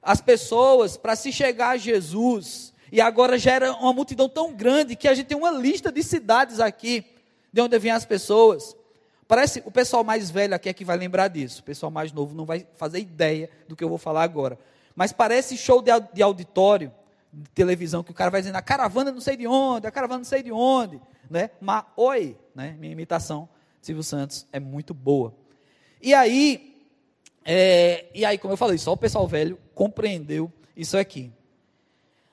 As 0.00 0.20
pessoas, 0.20 0.96
para 0.96 1.16
se 1.16 1.32
chegar 1.32 1.70
a 1.70 1.76
Jesus, 1.76 2.72
e 2.92 3.00
agora 3.00 3.36
gera 3.36 3.72
uma 3.72 3.92
multidão 3.92 4.28
tão 4.28 4.54
grande 4.54 4.94
que 4.94 5.08
a 5.08 5.14
gente 5.14 5.26
tem 5.26 5.36
uma 5.36 5.50
lista 5.50 5.90
de 5.90 6.04
cidades 6.04 6.60
aqui 6.60 7.04
de 7.52 7.60
onde 7.60 7.78
vêm 7.78 7.92
as 7.92 8.04
pessoas. 8.04 8.76
Parece 9.28 9.62
o 9.64 9.70
pessoal 9.70 10.02
mais 10.02 10.30
velho 10.30 10.54
aqui 10.54 10.68
é 10.68 10.72
que 10.72 10.84
vai 10.84 10.96
lembrar 10.96 11.28
disso. 11.28 11.60
O 11.60 11.64
pessoal 11.64 11.90
mais 11.90 12.12
novo 12.12 12.34
não 12.34 12.44
vai 12.44 12.66
fazer 12.76 12.98
ideia 12.98 13.50
do 13.68 13.76
que 13.76 13.84
eu 13.84 13.88
vou 13.88 13.98
falar 13.98 14.22
agora. 14.22 14.58
Mas 14.94 15.12
parece 15.12 15.56
show 15.56 15.82
de 15.82 16.22
auditório 16.22 16.92
de 17.32 17.48
televisão 17.50 18.02
que 18.02 18.10
o 18.10 18.14
cara 18.14 18.30
vai 18.30 18.42
dizendo 18.42 18.56
a 18.56 18.62
caravana 18.62 19.10
não 19.10 19.20
sei 19.20 19.36
de 19.36 19.46
onde, 19.46 19.86
a 19.86 19.90
caravana 19.90 20.18
não 20.18 20.24
sei 20.24 20.42
de 20.42 20.52
onde, 20.52 21.00
né? 21.30 21.50
Mas 21.60 21.84
oi, 21.96 22.36
né? 22.54 22.76
Minha 22.78 22.92
imitação 22.92 23.48
Silvio 23.80 24.02
Santos 24.02 24.46
é 24.52 24.60
muito 24.60 24.94
boa. 24.94 25.34
E 26.00 26.14
aí, 26.14 26.76
é, 27.44 28.06
e 28.14 28.24
aí, 28.24 28.38
como 28.38 28.52
eu 28.52 28.56
falei, 28.56 28.78
só 28.78 28.92
o 28.92 28.96
pessoal 28.96 29.26
velho 29.26 29.58
compreendeu 29.74 30.52
isso 30.76 30.96
aqui. 30.96 31.32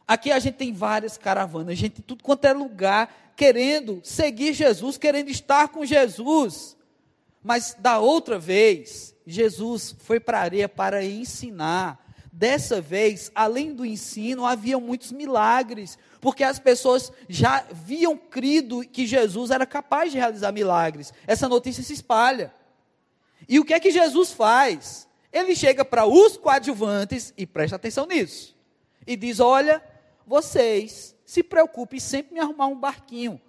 Aqui 0.07 0.31
a 0.31 0.39
gente 0.39 0.55
tem 0.55 0.73
várias 0.73 1.17
caravanas, 1.17 1.77
gente, 1.77 2.01
tudo 2.01 2.23
quanto 2.23 2.45
é 2.45 2.53
lugar, 2.53 3.28
querendo 3.39 4.01
seguir 4.03 4.51
Jesus, 4.51 4.97
querendo 4.97 5.29
estar 5.29 5.69
com 5.69 5.85
Jesus. 5.85 6.75
Mas 7.41 7.73
da 7.79 7.97
outra 7.97 8.37
vez, 8.37 9.15
Jesus 9.25 9.95
foi 9.97 10.19
para 10.19 10.39
a 10.39 10.41
areia 10.41 10.67
para 10.67 11.05
ensinar. 11.05 12.05
Dessa 12.33 12.81
vez, 12.81 13.31
além 13.33 13.73
do 13.73 13.85
ensino, 13.85 14.45
havia 14.45 14.77
muitos 14.77 15.13
milagres, 15.13 15.97
porque 16.19 16.43
as 16.43 16.59
pessoas 16.59 17.13
já 17.29 17.59
haviam 17.59 18.17
crido 18.17 18.81
que 18.81 19.07
Jesus 19.07 19.51
era 19.51 19.65
capaz 19.65 20.11
de 20.11 20.17
realizar 20.17 20.51
milagres. 20.51 21.13
Essa 21.25 21.47
notícia 21.47 21.81
se 21.81 21.93
espalha. 21.93 22.53
E 23.47 23.57
o 23.57 23.63
que 23.63 23.73
é 23.73 23.79
que 23.79 23.89
Jesus 23.89 24.33
faz? 24.33 25.07
Ele 25.31 25.55
chega 25.55 25.85
para 25.85 26.05
os 26.05 26.35
coadjuvantes, 26.35 27.33
e 27.37 27.47
presta 27.47 27.77
atenção 27.77 28.05
nisso, 28.05 28.53
e 29.07 29.15
diz: 29.15 29.39
Olha, 29.39 29.81
vocês 30.27 31.15
se 31.29 31.43
preocupem 31.43 31.99
sempre 31.99 32.35
em 32.35 32.39
arrumar 32.39 32.65
um 32.65 32.79
barquinho, 32.79 33.39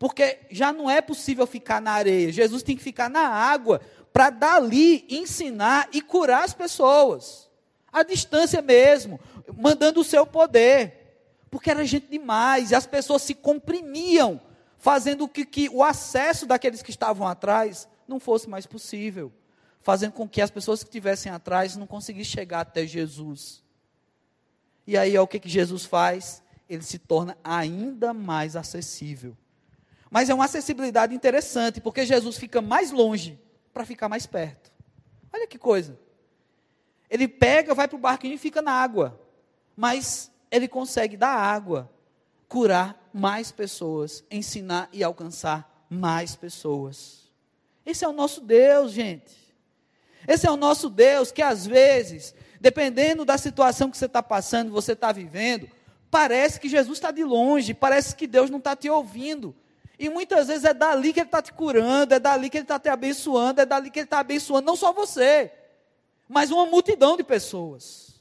porque 0.00 0.40
já 0.50 0.72
não 0.72 0.90
é 0.90 1.00
possível 1.00 1.46
ficar 1.46 1.80
na 1.80 1.92
areia, 1.92 2.32
Jesus 2.32 2.60
tem 2.60 2.76
que 2.76 2.82
ficar 2.82 3.08
na 3.08 3.20
água, 3.20 3.80
para 4.12 4.30
dali 4.30 5.06
ensinar 5.08 5.88
e 5.92 6.02
curar 6.02 6.42
as 6.42 6.52
pessoas 6.52 7.48
à 7.92 8.02
distância 8.02 8.60
mesmo, 8.60 9.20
mandando 9.56 10.00
o 10.00 10.04
seu 10.04 10.26
poder, 10.26 11.22
porque 11.48 11.70
era 11.70 11.84
gente 11.84 12.08
demais, 12.08 12.72
e 12.72 12.74
as 12.74 12.84
pessoas 12.84 13.22
se 13.22 13.32
comprimiam, 13.32 14.40
fazendo 14.76 15.28
que, 15.28 15.44
que 15.44 15.68
o 15.68 15.84
acesso 15.84 16.46
daqueles 16.46 16.82
que 16.82 16.90
estavam 16.90 17.28
atrás 17.28 17.86
não 18.08 18.18
fosse 18.18 18.50
mais 18.50 18.66
possível, 18.66 19.32
fazendo 19.80 20.14
com 20.14 20.28
que 20.28 20.42
as 20.42 20.50
pessoas 20.50 20.82
que 20.82 20.88
estivessem 20.88 21.30
atrás 21.30 21.76
não 21.76 21.86
conseguissem 21.86 22.32
chegar 22.32 22.62
até 22.62 22.84
Jesus. 22.84 23.62
E 24.84 24.98
aí 24.98 25.14
é 25.14 25.20
o 25.20 25.28
que, 25.28 25.38
que 25.38 25.48
Jesus 25.48 25.84
faz? 25.84 26.42
Ele 26.70 26.82
se 26.82 27.00
torna 27.00 27.36
ainda 27.42 28.14
mais 28.14 28.54
acessível. 28.54 29.36
Mas 30.08 30.30
é 30.30 30.34
uma 30.34 30.44
acessibilidade 30.44 31.12
interessante, 31.12 31.80
porque 31.80 32.06
Jesus 32.06 32.36
fica 32.36 32.62
mais 32.62 32.92
longe 32.92 33.40
para 33.74 33.84
ficar 33.84 34.08
mais 34.08 34.24
perto. 34.24 34.70
Olha 35.32 35.48
que 35.48 35.58
coisa. 35.58 35.98
Ele 37.10 37.26
pega, 37.26 37.74
vai 37.74 37.88
para 37.88 37.96
o 37.96 38.00
barquinho 38.00 38.34
e 38.34 38.38
fica 38.38 38.62
na 38.62 38.70
água. 38.70 39.20
Mas 39.76 40.30
ele 40.48 40.68
consegue 40.68 41.16
dar 41.16 41.34
água, 41.34 41.90
curar 42.48 43.10
mais 43.12 43.50
pessoas, 43.50 44.22
ensinar 44.30 44.88
e 44.92 45.02
alcançar 45.02 45.86
mais 45.90 46.36
pessoas. 46.36 47.28
Esse 47.84 48.04
é 48.04 48.08
o 48.08 48.12
nosso 48.12 48.40
Deus, 48.40 48.92
gente. 48.92 49.34
Esse 50.28 50.46
é 50.46 50.50
o 50.50 50.56
nosso 50.56 50.88
Deus 50.88 51.32
que 51.32 51.42
às 51.42 51.66
vezes, 51.66 52.32
dependendo 52.60 53.24
da 53.24 53.36
situação 53.36 53.90
que 53.90 53.96
você 53.96 54.06
está 54.06 54.22
passando, 54.22 54.70
você 54.70 54.92
está 54.92 55.10
vivendo, 55.10 55.68
parece 56.10 56.58
que 56.58 56.68
Jesus 56.68 56.98
está 56.98 57.10
de 57.10 57.22
longe, 57.22 57.72
parece 57.72 58.16
que 58.16 58.26
Deus 58.26 58.50
não 58.50 58.58
está 58.58 58.74
te 58.74 58.90
ouvindo. 58.90 59.54
E 59.98 60.08
muitas 60.08 60.48
vezes 60.48 60.64
é 60.64 60.72
dali 60.72 61.12
que 61.12 61.20
Ele 61.20 61.28
está 61.28 61.42
te 61.42 61.52
curando, 61.52 62.14
é 62.14 62.18
dali 62.18 62.48
que 62.48 62.56
Ele 62.56 62.64
está 62.64 62.78
te 62.78 62.88
abençoando, 62.88 63.60
é 63.60 63.66
dali 63.66 63.90
que 63.90 63.98
Ele 63.98 64.06
está 64.06 64.20
abençoando 64.20 64.66
não 64.66 64.76
só 64.76 64.92
você, 64.92 65.52
mas 66.28 66.50
uma 66.50 66.66
multidão 66.66 67.16
de 67.16 67.22
pessoas. 67.22 68.20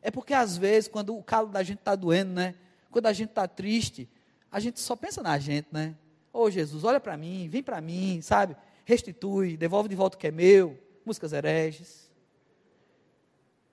É 0.00 0.10
porque 0.10 0.32
às 0.32 0.56
vezes, 0.56 0.88
quando 0.88 1.16
o 1.16 1.22
calo 1.22 1.48
da 1.48 1.62
gente 1.62 1.80
está 1.80 1.96
doendo, 1.96 2.32
né? 2.32 2.54
Quando 2.90 3.06
a 3.06 3.12
gente 3.12 3.30
está 3.30 3.46
triste, 3.48 4.08
a 4.50 4.60
gente 4.60 4.80
só 4.80 4.94
pensa 4.94 5.22
na 5.22 5.38
gente, 5.38 5.68
né? 5.72 5.96
Ô 6.32 6.42
oh, 6.42 6.50
Jesus, 6.50 6.84
olha 6.84 7.00
para 7.00 7.16
mim, 7.16 7.48
vem 7.48 7.62
para 7.62 7.80
mim, 7.80 8.20
sabe? 8.22 8.56
Restitui, 8.84 9.56
devolve 9.56 9.88
de 9.88 9.96
volta 9.96 10.16
o 10.16 10.20
que 10.20 10.28
é 10.28 10.30
meu. 10.30 10.78
Músicas 11.04 11.32
hereges. 11.32 12.08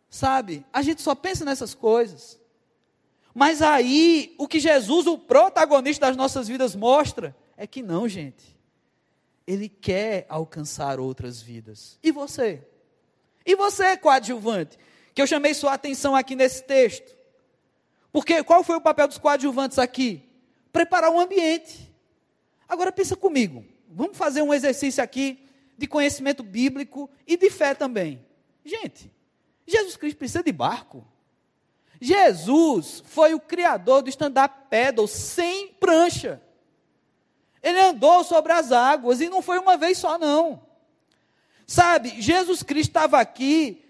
Sabe? 0.09 0.65
A 0.73 0.81
gente 0.81 1.01
só 1.01 1.13
pensa 1.13 1.45
nessas 1.45 1.73
coisas. 1.75 2.39
Mas 3.37 3.61
aí, 3.61 4.33
o 4.37 4.47
que 4.47 4.61
Jesus, 4.61 5.05
o 5.07 5.17
protagonista 5.17 6.05
das 6.05 6.15
nossas 6.15 6.47
vidas, 6.47 6.73
mostra 6.73 7.35
é 7.57 7.67
que 7.67 7.83
não, 7.83 8.07
gente. 8.07 8.57
Ele 9.45 9.67
quer 9.67 10.25
alcançar 10.29 11.01
outras 11.01 11.41
vidas. 11.41 11.99
E 12.01 12.13
você? 12.13 12.65
E 13.45 13.53
você, 13.53 13.97
coadjuvante, 13.97 14.79
que 15.13 15.21
eu 15.21 15.27
chamei 15.27 15.53
sua 15.53 15.73
atenção 15.73 16.15
aqui 16.15 16.33
nesse 16.33 16.63
texto. 16.63 17.13
Porque 18.09 18.41
qual 18.41 18.63
foi 18.63 18.77
o 18.77 18.81
papel 18.81 19.05
dos 19.05 19.17
coadjuvantes 19.17 19.77
aqui? 19.77 20.23
Preparar 20.71 21.11
o 21.11 21.19
ambiente. 21.19 21.93
Agora 22.69 22.89
pensa 22.89 23.17
comigo. 23.17 23.65
Vamos 23.89 24.17
fazer 24.17 24.43
um 24.43 24.53
exercício 24.53 25.03
aqui 25.03 25.45
de 25.77 25.87
conhecimento 25.87 26.41
bíblico 26.41 27.09
e 27.27 27.35
de 27.35 27.49
fé 27.49 27.75
também. 27.75 28.25
Gente, 28.63 29.11
Jesus 29.67 29.97
Cristo 29.97 30.17
precisa 30.17 30.41
de 30.41 30.53
barco. 30.53 31.05
Jesus 31.99 33.03
foi 33.05 33.33
o 33.33 33.39
criador 33.39 34.01
do 34.01 34.09
stand-up 34.09 34.69
paddle 34.69 35.07
sem 35.07 35.69
prancha. 35.69 36.41
Ele 37.61 37.79
andou 37.79 38.23
sobre 38.23 38.51
as 38.51 38.71
águas 38.71 39.21
e 39.21 39.29
não 39.29 39.41
foi 39.41 39.57
uma 39.57 39.75
vez 39.75 39.97
só, 39.97 40.17
não. 40.17 40.63
Sabe, 41.65 42.21
Jesus 42.21 42.61
Cristo 42.61 42.91
estava 42.91 43.19
aqui 43.19 43.83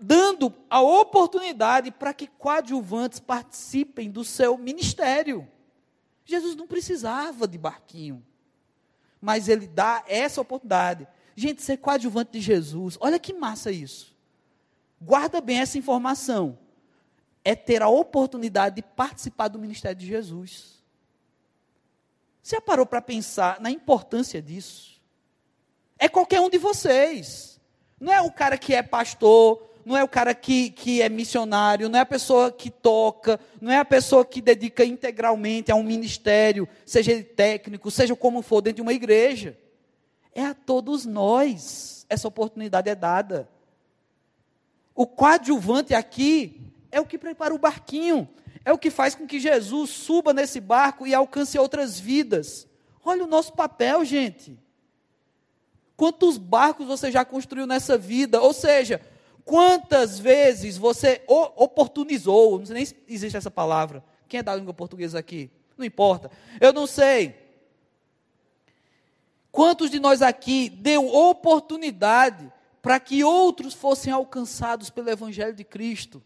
dando 0.00 0.52
a 0.68 0.80
oportunidade 0.80 1.90
para 1.90 2.12
que 2.12 2.26
coadjuvantes 2.26 3.18
participem 3.18 4.10
do 4.10 4.24
seu 4.24 4.56
ministério. 4.56 5.48
Jesus 6.24 6.54
não 6.56 6.66
precisava 6.66 7.46
de 7.46 7.56
barquinho, 7.56 8.24
mas 9.20 9.48
ele 9.48 9.66
dá 9.66 10.04
essa 10.06 10.40
oportunidade. 10.40 11.06
Gente, 11.34 11.62
ser 11.62 11.76
coadjuvante 11.76 12.32
de 12.32 12.40
Jesus, 12.40 12.96
olha 13.00 13.18
que 13.18 13.32
massa 13.32 13.70
isso. 13.70 14.16
Guarda 15.00 15.40
bem 15.40 15.60
essa 15.60 15.78
informação. 15.78 16.58
É 17.48 17.54
ter 17.54 17.80
a 17.80 17.88
oportunidade 17.88 18.74
de 18.74 18.82
participar 18.82 19.46
do 19.46 19.56
ministério 19.56 19.96
de 19.96 20.04
Jesus. 20.04 20.82
Você 22.42 22.56
já 22.56 22.60
parou 22.60 22.84
para 22.84 23.00
pensar 23.00 23.60
na 23.60 23.70
importância 23.70 24.42
disso? 24.42 25.00
É 25.96 26.08
qualquer 26.08 26.40
um 26.40 26.50
de 26.50 26.58
vocês. 26.58 27.60
Não 28.00 28.12
é 28.12 28.20
o 28.20 28.32
cara 28.32 28.58
que 28.58 28.74
é 28.74 28.82
pastor, 28.82 29.64
não 29.84 29.96
é 29.96 30.02
o 30.02 30.08
cara 30.08 30.34
que, 30.34 30.70
que 30.70 31.00
é 31.00 31.08
missionário, 31.08 31.88
não 31.88 32.00
é 32.00 32.02
a 32.02 32.06
pessoa 32.06 32.50
que 32.50 32.68
toca, 32.68 33.38
não 33.60 33.70
é 33.70 33.78
a 33.78 33.84
pessoa 33.84 34.24
que 34.24 34.40
dedica 34.40 34.84
integralmente 34.84 35.70
a 35.70 35.76
um 35.76 35.84
ministério, 35.84 36.68
seja 36.84 37.12
ele 37.12 37.22
técnico, 37.22 37.92
seja 37.92 38.16
como 38.16 38.42
for, 38.42 38.60
dentro 38.60 38.78
de 38.78 38.82
uma 38.82 38.92
igreja. 38.92 39.56
É 40.34 40.44
a 40.44 40.52
todos 40.52 41.06
nós. 41.06 42.04
Essa 42.08 42.26
oportunidade 42.26 42.90
é 42.90 42.96
dada. 42.96 43.48
O 44.96 45.06
coadjuvante 45.06 45.94
aqui 45.94 46.60
é 46.96 47.00
o 47.00 47.04
que 47.04 47.18
prepara 47.18 47.54
o 47.54 47.58
barquinho, 47.58 48.26
é 48.64 48.72
o 48.72 48.78
que 48.78 48.90
faz 48.90 49.14
com 49.14 49.26
que 49.26 49.38
Jesus 49.38 49.90
suba 49.90 50.32
nesse 50.32 50.60
barco 50.60 51.06
e 51.06 51.14
alcance 51.14 51.58
outras 51.58 52.00
vidas. 52.00 52.66
Olha 53.04 53.22
o 53.22 53.26
nosso 53.26 53.52
papel, 53.52 54.02
gente. 54.02 54.58
Quantos 55.94 56.38
barcos 56.38 56.86
você 56.86 57.12
já 57.12 57.22
construiu 57.22 57.66
nessa 57.66 57.98
vida? 57.98 58.40
Ou 58.40 58.54
seja, 58.54 59.00
quantas 59.44 60.18
vezes 60.18 60.78
você 60.78 61.22
oportunizou, 61.28 62.58
não 62.58 62.66
sei 62.66 62.74
nem 62.74 62.86
existe 63.06 63.36
essa 63.36 63.50
palavra. 63.50 64.02
Quem 64.26 64.40
é 64.40 64.42
da 64.42 64.56
língua 64.56 64.72
portuguesa 64.72 65.18
aqui? 65.18 65.50
Não 65.76 65.84
importa. 65.84 66.30
Eu 66.58 66.72
não 66.72 66.86
sei. 66.86 67.36
Quantos 69.52 69.90
de 69.90 70.00
nós 70.00 70.22
aqui 70.22 70.70
deu 70.70 71.06
oportunidade 71.14 72.50
para 72.80 72.98
que 72.98 73.22
outros 73.22 73.74
fossem 73.74 74.10
alcançados 74.10 74.88
pelo 74.88 75.10
Evangelho 75.10 75.54
de 75.54 75.62
Cristo? 75.62 76.22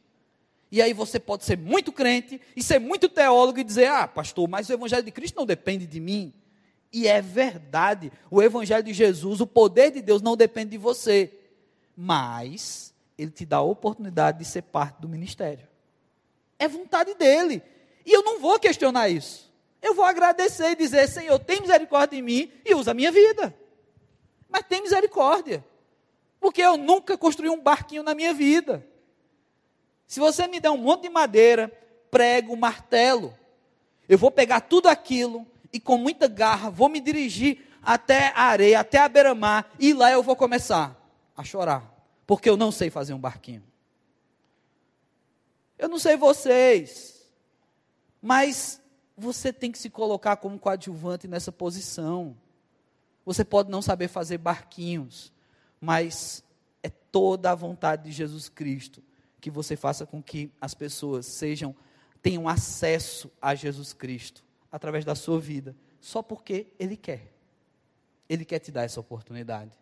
E 0.70 0.80
aí 0.80 0.92
você 0.92 1.18
pode 1.18 1.44
ser 1.44 1.59
muito 1.59 1.90
crente 1.90 2.40
e 2.54 2.62
ser 2.62 2.78
muito 2.78 3.09
teólogo 3.09 3.59
e 3.59 3.64
dizer: 3.64 3.87
ah, 3.88 4.06
pastor, 4.06 4.48
mas 4.48 4.68
o 4.68 4.72
Evangelho 4.72 5.02
de 5.02 5.11
Cristo 5.11 5.37
não 5.37 5.46
depende 5.46 5.87
de 5.87 5.98
mim. 5.98 6.33
E 6.92 7.09
é 7.09 7.20
verdade. 7.20 8.12
O 8.30 8.42
Evangelho 8.42 8.83
de 8.83 8.92
Jesus, 8.92 9.40
o 9.40 9.46
poder 9.46 9.90
de 9.90 10.00
Deus 10.00 10.22
não 10.22 10.37
depende 10.37 10.70
de 10.70 10.78
você. 10.78 11.33
Mas 11.96 12.94
ele 13.18 13.30
te 13.30 13.44
dá 13.44 13.59
a 13.59 13.62
oportunidade 13.62 14.38
de 14.38 14.44
ser 14.44 14.62
parte 14.62 15.00
do 15.00 15.09
ministério. 15.09 15.66
É 16.59 16.68
vontade 16.68 17.14
dele. 17.14 17.62
E 18.06 18.12
eu 18.12 18.22
não 18.22 18.40
vou 18.40 18.59
questionar 18.59 19.09
isso. 19.09 19.50
Eu 19.83 19.94
vou 19.94 20.04
agradecer 20.04 20.70
e 20.70 20.76
dizer: 20.76 21.09
Senhor, 21.09 21.38
tem 21.38 21.61
misericórdia 21.61 22.16
de 22.16 22.22
mim 22.22 22.50
e 22.64 22.74
usa 22.74 22.92
a 22.92 22.94
minha 22.94 23.11
vida. 23.11 23.54
Mas 24.48 24.64
tem 24.68 24.83
misericórdia. 24.83 25.64
Porque 26.38 26.62
eu 26.62 26.76
nunca 26.76 27.18
construí 27.18 27.50
um 27.50 27.61
barquinho 27.61 28.02
na 28.02 28.14
minha 28.14 28.33
vida. 28.33 28.87
Se 30.11 30.18
você 30.18 30.49
me 30.49 30.59
der 30.59 30.70
um 30.73 30.77
monte 30.77 31.03
de 31.03 31.09
madeira, 31.09 31.68
prego, 32.11 32.57
martelo, 32.57 33.33
eu 34.09 34.18
vou 34.18 34.29
pegar 34.29 34.61
tudo 34.62 34.88
aquilo 34.88 35.46
e 35.73 35.79
com 35.79 35.96
muita 35.96 36.27
garra 36.27 36.68
vou 36.68 36.88
me 36.88 36.99
dirigir 36.99 37.64
até 37.81 38.33
a 38.35 38.42
areia, 38.46 38.81
até 38.81 38.99
a 38.99 39.09
beira-mar, 39.09 39.70
e 39.79 39.92
lá 39.92 40.11
eu 40.11 40.20
vou 40.20 40.35
começar 40.35 41.01
a 41.37 41.44
chorar, 41.44 41.88
porque 42.27 42.51
eu 42.51 42.57
não 42.57 42.73
sei 42.73 42.90
fazer 42.90 43.14
um 43.14 43.20
barquinho. 43.20 43.62
Eu 45.79 45.88
não 45.88 45.96
sei 45.96 46.16
vocês, 46.16 47.31
mas 48.20 48.83
você 49.16 49.53
tem 49.53 49.70
que 49.70 49.79
se 49.79 49.88
colocar 49.88 50.38
como 50.38 50.59
coadjuvante 50.59 51.29
nessa 51.29 51.53
posição. 51.53 52.37
Você 53.25 53.44
pode 53.44 53.70
não 53.70 53.81
saber 53.81 54.09
fazer 54.09 54.38
barquinhos, 54.38 55.33
mas 55.81 56.42
é 56.83 56.88
toda 56.88 57.53
a 57.53 57.55
vontade 57.55 58.03
de 58.03 58.11
Jesus 58.11 58.49
Cristo 58.49 59.09
que 59.40 59.50
você 59.50 59.74
faça 59.76 60.07
com 60.07 60.22
que 60.22 60.53
as 60.61 60.74
pessoas 60.74 61.26
sejam 61.26 61.74
tenham 62.22 62.48
acesso 62.48 63.31
a 63.40 63.55
Jesus 63.55 63.92
Cristo 63.92 64.44
através 64.70 65.05
da 65.05 65.14
sua 65.14 65.40
vida, 65.40 65.74
só 66.00 66.22
porque 66.22 66.68
ele 66.79 66.96
quer. 66.96 67.33
Ele 68.29 68.44
quer 68.44 68.59
te 68.59 68.70
dar 68.70 68.85
essa 68.85 69.00
oportunidade. 69.00 69.72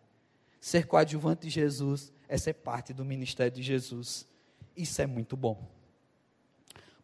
Ser 0.59 0.87
coadjuvante 0.87 1.43
de 1.43 1.49
Jesus 1.49 2.11
é 2.27 2.37
ser 2.37 2.53
parte 2.53 2.93
do 2.93 3.05
ministério 3.05 3.51
de 3.51 3.61
Jesus. 3.61 4.25
Isso 4.75 5.01
é 5.01 5.05
muito 5.05 5.37
bom. 5.37 5.69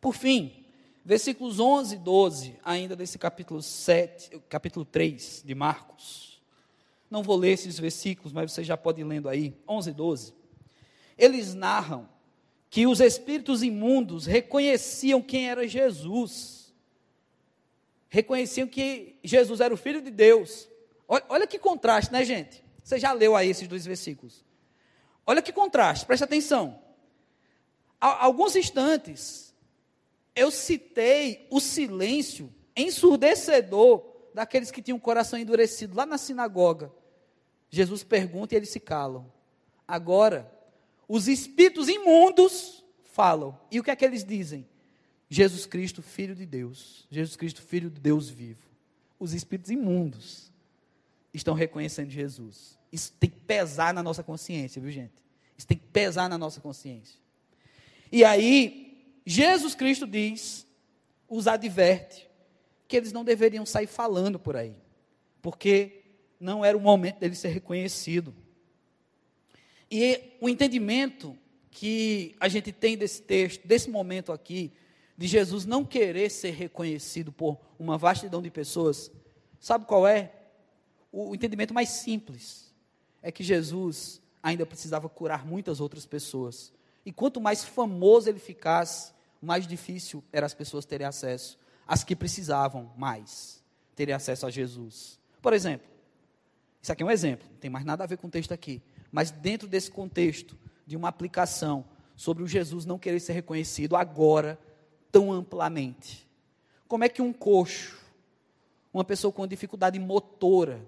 Por 0.02 0.15
fim, 0.15 0.65
versículos 1.04 1.60
11 1.60 1.96
e 1.96 1.98
12, 2.00 2.60
ainda 2.63 2.96
desse 2.96 3.18
capítulo 3.18 3.62
7, 3.62 4.39
capítulo 4.50 4.86
3 4.86 5.44
de 5.46 5.56
Marcos. 5.56 6.41
Não 7.10 7.22
vou 7.22 7.38
ler 7.38 7.52
esses 7.52 7.78
versículos, 7.80 8.34
mas 8.34 8.52
você 8.52 8.63
já 8.63 8.76
pode 8.76 9.02
ir 9.02 9.04
lendo 9.04 9.30
aí, 9.30 9.56
11 9.68 9.89
e 9.89 9.94
12. 9.94 10.34
Eles 11.18 11.54
narram 11.54 12.10
que 12.76 12.86
os 12.86 13.00
espíritos 13.00 13.64
imundos 13.64 14.26
reconheciam 14.26 15.22
quem 15.22 15.50
era 15.50 15.66
Jesus. 15.66 16.74
Reconheciam 18.10 18.68
que 18.68 19.18
Jesus 19.24 19.62
era 19.62 19.74
o 19.74 19.78
Filho 19.78 20.02
de 20.02 20.12
Deus. 20.12 20.68
Olha, 21.08 21.24
olha 21.30 21.48
que 21.48 21.58
contraste, 21.58 22.12
né, 22.12 22.26
gente? 22.26 22.62
Você 22.84 23.00
já 23.00 23.14
leu 23.14 23.34
aí 23.34 23.50
esses 23.50 23.66
dois 23.66 23.86
versículos. 23.86 24.44
Olha 25.26 25.42
que 25.42 25.54
contraste, 25.54 26.06
preste 26.06 26.26
atenção. 26.26 26.78
Há 27.98 28.26
alguns 28.26 28.58
instantes, 28.58 29.56
eu 30.36 30.52
citei 30.52 31.48
o 31.50 31.62
silêncio 31.62 32.54
ensurdecedor 32.76 34.06
daqueles 34.34 34.70
que 34.70 34.82
tinham 34.82 34.98
o 34.98 35.02
coração 35.02 35.40
endurecido 35.40 35.96
lá 35.96 36.06
na 36.06 36.18
sinagoga. 36.18 36.92
Jesus 37.70 38.04
pergunta 38.04 38.54
e 38.54 38.58
eles 38.58 38.68
se 38.68 38.82
calam. 38.82 39.32
Agora, 39.88 40.54
os 41.08 41.28
espíritos 41.28 41.88
imundos 41.88 42.84
falam. 43.04 43.58
E 43.72 43.80
o 43.80 43.84
que 43.84 43.91
é 43.91 43.96
que 43.96 44.06
eles 44.06 44.24
dizem? 44.24 44.68
Jesus 45.30 45.65
Cristo, 45.65 46.02
Filho 46.02 46.36
de 46.36 46.46
Deus. 46.46 47.08
Jesus 47.10 47.36
Cristo, 47.36 47.62
Filho 47.62 47.89
de 47.89 48.00
Deus 48.00 48.30
vivo. 48.30 48.65
Os 49.20 49.34
espíritos 49.34 49.72
imundos 49.72 50.52
estão 51.34 51.54
reconhecendo 51.54 52.10
Jesus. 52.10 52.78
Isso 52.91 53.12
tem 53.20 53.30
que 53.30 53.39
pesar 53.39 53.94
na 53.94 54.04
nossa 54.04 54.24
consciência, 54.24 54.82
viu, 54.82 54.91
gente? 54.91 55.13
Isso 55.58 55.68
tem 55.68 55.78
que 55.78 55.86
pesar 55.88 56.30
na 56.30 56.38
nossa 56.38 56.62
consciência. 56.62 57.20
E 58.12 58.24
aí, 58.24 59.20
Jesus 59.26 59.76
Cristo 59.76 60.06
diz, 60.06 60.65
os 61.28 61.48
adverte, 61.48 62.30
que 62.88 62.96
eles 62.96 63.12
não 63.12 63.24
deveriam 63.24 63.65
sair 63.65 63.88
falando 63.88 64.39
por 64.39 64.56
aí, 64.56 64.76
porque 65.41 66.04
não 66.39 66.63
era 66.63 66.78
o 66.78 66.82
momento 66.82 67.20
dele 67.20 67.36
ser 67.36 67.50
reconhecido. 67.50 68.34
E 69.89 70.38
o 70.41 70.50
entendimento 70.50 71.38
que 71.69 72.36
a 72.39 72.48
gente 72.48 72.71
tem 72.71 72.98
desse 72.98 73.21
texto, 73.21 73.67
desse 73.67 73.89
momento 73.89 74.32
aqui, 74.32 74.71
de 75.17 75.28
Jesus 75.28 75.65
não 75.65 75.86
querer 75.86 76.30
ser 76.30 76.52
reconhecido 76.52 77.32
por 77.32 77.60
uma 77.78 77.98
vastidão 77.98 78.41
de 78.41 78.50
pessoas, 78.50 79.12
sabe 79.60 79.86
qual 79.86 80.08
é? 80.08 80.34
O 81.12 81.34
entendimento 81.34 81.74
mais 81.74 81.89
simples 81.89 82.74
é 83.21 83.32
que 83.32 83.43
Jesus 83.43 84.21
ainda 84.41 84.65
precisava 84.65 85.08
curar 85.08 85.45
muitas 85.45 85.80
outras 85.80 86.06
pessoas. 86.06 86.74
E 87.06 87.12
quanto 87.12 87.39
mais 87.39 87.63
famoso 87.63 88.30
ele 88.30 88.39
ficasse, 88.39 89.13
mais 89.41 89.67
difícil 89.67 90.24
era 90.32 90.45
as 90.45 90.54
pessoas 90.54 90.86
terem 90.86 91.08
acesso. 91.08 91.58
As 91.88 92.04
que 92.04 92.15
precisavam 92.15 92.91
mais 92.98 93.63
terem 93.95 94.13
acesso 94.13 94.45
a 94.45 94.50
Jesus. 94.50 95.19
Por 95.41 95.54
exemplo, 95.54 95.88
isso 96.82 96.91
aqui 96.91 97.04
é 97.04 97.06
um 97.06 97.12
exemplo, 97.12 97.48
não 97.50 97.58
tem 97.58 97.69
mais 97.69 97.86
nada 97.86 98.04
a 98.04 98.08
ver 98.08 98.17
com 98.17 98.28
o 98.28 98.32
texto 98.32 98.52
aqui 98.52 98.82
mas 99.15 99.32
dentro 99.32 99.65
desse 99.65 99.89
contexto 99.89 100.58
de 100.86 100.97
uma 100.97 101.08
aplicação 101.08 101.86
sobre 102.17 102.43
o 102.43 102.47
Jesus 102.47 102.86
não 102.86 102.99
querer 102.99 103.21
ser 103.21 103.32
reconhecido 103.32 103.95
agora 103.95 104.60
tão 105.10 105.32
amplamente. 105.32 106.28
Como 106.86 107.06
é 107.06 107.08
que 107.08 107.21
um 107.21 107.32
coxo, 107.32 107.97
uma 108.93 109.06
pessoa 109.06 109.32
com 109.32 109.47
dificuldade 109.47 109.97
motora, 109.97 110.86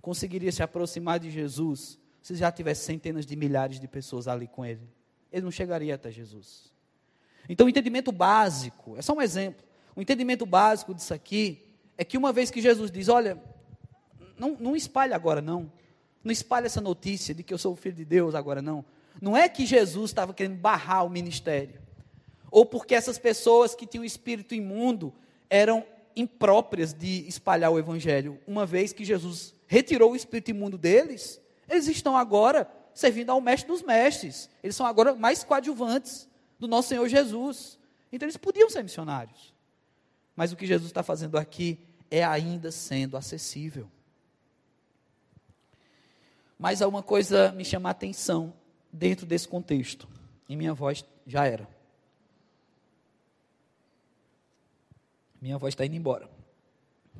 conseguiria 0.00 0.52
se 0.52 0.62
aproximar 0.62 1.18
de 1.18 1.32
Jesus 1.32 1.98
se 2.22 2.36
já 2.36 2.52
tivesse 2.52 2.84
centenas 2.84 3.26
de 3.26 3.34
milhares 3.34 3.80
de 3.80 3.88
pessoas 3.88 4.28
ali 4.28 4.46
com 4.46 4.64
ele? 4.64 4.88
Ele 5.32 5.42
não 5.42 5.50
chegaria 5.50 5.96
até 5.96 6.12
Jesus. 6.12 6.72
Então, 7.48 7.66
o 7.66 7.68
entendimento 7.68 8.12
básico, 8.12 8.96
é 8.96 9.02
só 9.02 9.14
um 9.14 9.20
exemplo. 9.20 9.66
O 9.96 10.00
entendimento 10.00 10.46
básico 10.46 10.94
disso 10.94 11.12
aqui 11.12 11.66
é 11.98 12.04
que 12.04 12.16
uma 12.16 12.32
vez 12.32 12.52
que 12.52 12.62
Jesus 12.62 12.88
diz: 12.88 13.08
Olha, 13.08 13.36
não, 14.38 14.56
não 14.60 14.76
espalhe 14.76 15.12
agora, 15.12 15.42
não. 15.42 15.72
Não 16.24 16.32
espalhe 16.32 16.66
essa 16.66 16.80
notícia 16.80 17.34
de 17.34 17.42
que 17.42 17.52
eu 17.52 17.58
sou 17.58 17.74
o 17.74 17.76
filho 17.76 17.94
de 17.94 18.04
Deus 18.04 18.34
agora, 18.34 18.62
não. 18.62 18.84
Não 19.20 19.36
é 19.36 19.48
que 19.48 19.66
Jesus 19.66 20.10
estava 20.10 20.32
querendo 20.32 20.56
barrar 20.56 21.04
o 21.04 21.10
ministério. 21.10 21.80
Ou 22.50 22.64
porque 22.64 22.94
essas 22.94 23.18
pessoas 23.18 23.74
que 23.74 23.86
tinham 23.86 24.04
espírito 24.04 24.54
imundo 24.54 25.12
eram 25.50 25.84
impróprias 26.16 26.94
de 26.94 27.28
espalhar 27.28 27.70
o 27.70 27.78
evangelho. 27.78 28.40
Uma 28.46 28.64
vez 28.64 28.92
que 28.92 29.04
Jesus 29.04 29.54
retirou 29.66 30.12
o 30.12 30.16
espírito 30.16 30.50
imundo 30.50 30.78
deles, 30.78 31.40
eles 31.68 31.86
estão 31.88 32.16
agora 32.16 32.68
servindo 32.94 33.30
ao 33.30 33.40
mestre 33.40 33.68
dos 33.68 33.82
mestres. 33.82 34.48
Eles 34.62 34.76
são 34.76 34.86
agora 34.86 35.14
mais 35.14 35.44
coadjuvantes 35.44 36.28
do 36.58 36.66
nosso 36.66 36.88
Senhor 36.88 37.08
Jesus. 37.08 37.78
Então 38.12 38.26
eles 38.26 38.36
podiam 38.36 38.70
ser 38.70 38.82
missionários. 38.82 39.52
Mas 40.36 40.52
o 40.52 40.56
que 40.56 40.66
Jesus 40.66 40.88
está 40.88 41.02
fazendo 41.02 41.36
aqui 41.36 41.78
é 42.10 42.24
ainda 42.24 42.70
sendo 42.70 43.16
acessível. 43.16 43.88
Mas 46.58 46.80
há 46.80 46.88
uma 46.88 47.02
coisa 47.02 47.52
me 47.52 47.64
chama 47.64 47.88
a 47.88 47.92
atenção 47.92 48.52
dentro 48.92 49.26
desse 49.26 49.48
contexto. 49.48 50.08
E 50.48 50.56
minha 50.56 50.74
voz 50.74 51.04
já 51.26 51.46
era. 51.46 51.68
Minha 55.40 55.58
voz 55.58 55.72
está 55.72 55.84
indo 55.84 55.96
embora. 55.96 56.30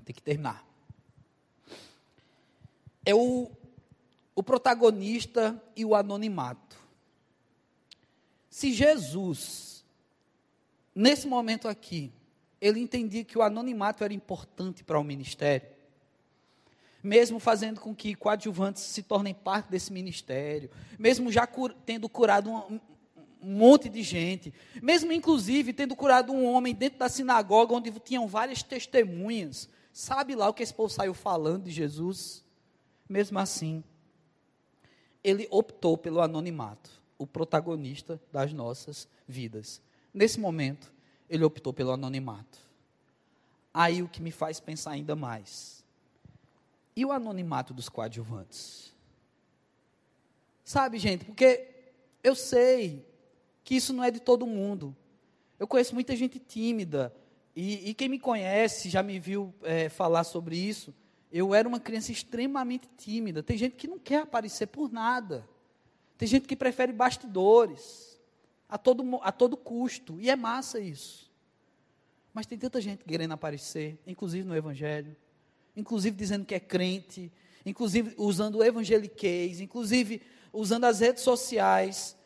Tem 0.04 0.14
que 0.14 0.22
terminar. 0.22 0.64
É 3.04 3.14
o, 3.14 3.50
o 4.34 4.42
protagonista 4.42 5.62
e 5.76 5.84
o 5.84 5.94
anonimato. 5.94 6.76
Se 8.48 8.72
Jesus, 8.72 9.84
nesse 10.94 11.26
momento 11.26 11.68
aqui, 11.68 12.12
ele 12.60 12.80
entendia 12.80 13.24
que 13.24 13.36
o 13.36 13.42
anonimato 13.42 14.04
era 14.04 14.14
importante 14.14 14.82
para 14.82 14.98
o 14.98 15.04
ministério, 15.04 15.68
mesmo 17.04 17.38
fazendo 17.38 17.82
com 17.82 17.94
que 17.94 18.14
coadjuvantes 18.14 18.82
se 18.82 19.02
tornem 19.02 19.34
parte 19.34 19.70
desse 19.70 19.92
ministério, 19.92 20.70
mesmo 20.98 21.30
já 21.30 21.46
cur, 21.46 21.74
tendo 21.84 22.08
curado 22.08 22.50
um, 22.50 22.80
um 23.42 23.52
monte 23.52 23.90
de 23.90 24.02
gente, 24.02 24.54
mesmo 24.82 25.12
inclusive 25.12 25.74
tendo 25.74 25.94
curado 25.94 26.32
um 26.32 26.46
homem 26.46 26.74
dentro 26.74 26.98
da 26.98 27.10
sinagoga 27.10 27.74
onde 27.74 27.90
tinham 28.00 28.26
várias 28.26 28.62
testemunhas. 28.62 29.68
Sabe 29.92 30.34
lá 30.34 30.48
o 30.48 30.54
que 30.54 30.62
esse 30.62 30.72
povo 30.72 30.88
saiu 30.88 31.12
falando 31.12 31.64
de 31.64 31.70
Jesus? 31.70 32.42
Mesmo 33.06 33.38
assim, 33.38 33.84
ele 35.22 35.46
optou 35.50 35.98
pelo 35.98 36.22
anonimato, 36.22 36.90
o 37.18 37.26
protagonista 37.26 38.18
das 38.32 38.54
nossas 38.54 39.06
vidas. 39.28 39.82
Nesse 40.12 40.40
momento, 40.40 40.90
ele 41.28 41.44
optou 41.44 41.74
pelo 41.74 41.92
anonimato. 41.92 42.60
Aí 43.74 44.02
o 44.02 44.08
que 44.08 44.22
me 44.22 44.30
faz 44.30 44.58
pensar 44.58 44.92
ainda 44.92 45.14
mais 45.14 45.83
e 46.96 47.04
o 47.04 47.12
anonimato 47.12 47.74
dos 47.74 47.88
coadjuvantes? 47.88 48.94
Sabe, 50.64 50.98
gente, 50.98 51.24
porque 51.24 51.68
eu 52.22 52.34
sei 52.34 53.06
que 53.62 53.74
isso 53.74 53.92
não 53.92 54.02
é 54.02 54.10
de 54.10 54.20
todo 54.20 54.46
mundo. 54.46 54.96
Eu 55.58 55.66
conheço 55.66 55.94
muita 55.94 56.16
gente 56.16 56.38
tímida, 56.38 57.14
e, 57.54 57.90
e 57.90 57.94
quem 57.94 58.08
me 58.08 58.18
conhece 58.18 58.88
já 58.88 59.02
me 59.02 59.18
viu 59.18 59.54
é, 59.62 59.88
falar 59.88 60.24
sobre 60.24 60.56
isso. 60.56 60.94
Eu 61.30 61.54
era 61.54 61.68
uma 61.68 61.80
criança 61.80 62.12
extremamente 62.12 62.88
tímida. 62.96 63.42
Tem 63.42 63.56
gente 63.56 63.76
que 63.76 63.86
não 63.86 63.98
quer 63.98 64.22
aparecer 64.22 64.66
por 64.66 64.90
nada. 64.90 65.48
Tem 66.16 66.26
gente 66.26 66.46
que 66.46 66.56
prefere 66.56 66.92
bastidores 66.92 68.20
a 68.68 68.78
todo, 68.78 69.20
a 69.22 69.30
todo 69.30 69.56
custo. 69.56 70.20
E 70.20 70.30
é 70.30 70.36
massa 70.36 70.80
isso. 70.80 71.30
Mas 72.32 72.46
tem 72.46 72.58
tanta 72.58 72.80
gente 72.80 73.04
querendo 73.04 73.32
aparecer, 73.32 73.98
inclusive 74.06 74.46
no 74.46 74.56
Evangelho 74.56 75.16
inclusive 75.76 76.16
dizendo 76.16 76.44
que 76.44 76.54
é 76.54 76.60
crente, 76.60 77.32
inclusive 77.64 78.14
usando 78.16 78.56
o 78.56 78.64
evangeliquez, 78.64 79.60
inclusive 79.60 80.22
usando 80.52 80.84
as 80.84 81.00
redes 81.00 81.22
sociais, 81.22 82.16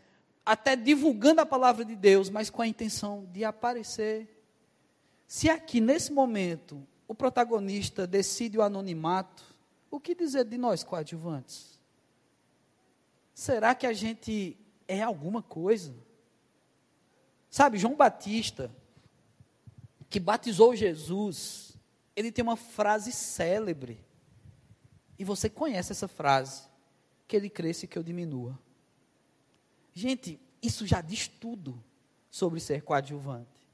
até 0.45 0.75
divulgando 0.75 1.41
a 1.41 1.47
palavra 1.47 1.85
de 1.85 1.95
Deus, 1.95 2.31
mas 2.31 2.51
com 2.51 2.63
a 2.63 2.67
intenção 2.67 3.27
de 3.33 3.45
aparecer. 3.45 4.43
Se 5.27 5.49
aqui 5.49 5.81
nesse 5.81 6.13
momento 6.13 6.87
o 7.07 7.15
protagonista 7.15 8.07
decide 8.07 8.59
o 8.59 8.63
anonimato, 8.63 9.45
o 9.91 9.99
que 9.99 10.15
dizer 10.15 10.45
de 10.45 10.59
nós 10.59 10.85
coadjuvantes? 10.85 11.79
Será 13.35 13.75
que 13.75 13.87
a 13.87 13.93
gente 13.93 14.59
é 14.87 15.03
alguma 15.03 15.43
coisa? 15.43 15.95
Sabe, 17.49 17.79
João 17.79 17.95
Batista, 17.95 18.71
que 20.11 20.21
batizou 20.21 20.75
Jesus, 20.75 21.78
ele 22.19 22.33
tem 22.33 22.43
uma 22.43 22.57
frase 22.57 23.13
célebre. 23.13 24.05
E 25.17 25.23
você 25.23 25.49
conhece 25.49 25.93
essa 25.93 26.09
frase: 26.09 26.65
que 27.29 27.37
ele 27.37 27.49
cresça 27.49 27.85
e 27.85 27.89
que 27.89 27.97
eu 27.97 28.03
diminua. 28.03 28.59
Gente, 29.95 30.41
isso 30.61 30.85
já 30.85 31.01
diz 31.01 31.29
tudo 31.29 31.83
sobre 32.29 32.59
ser 32.59 32.83
coadjuvante. 32.83 33.69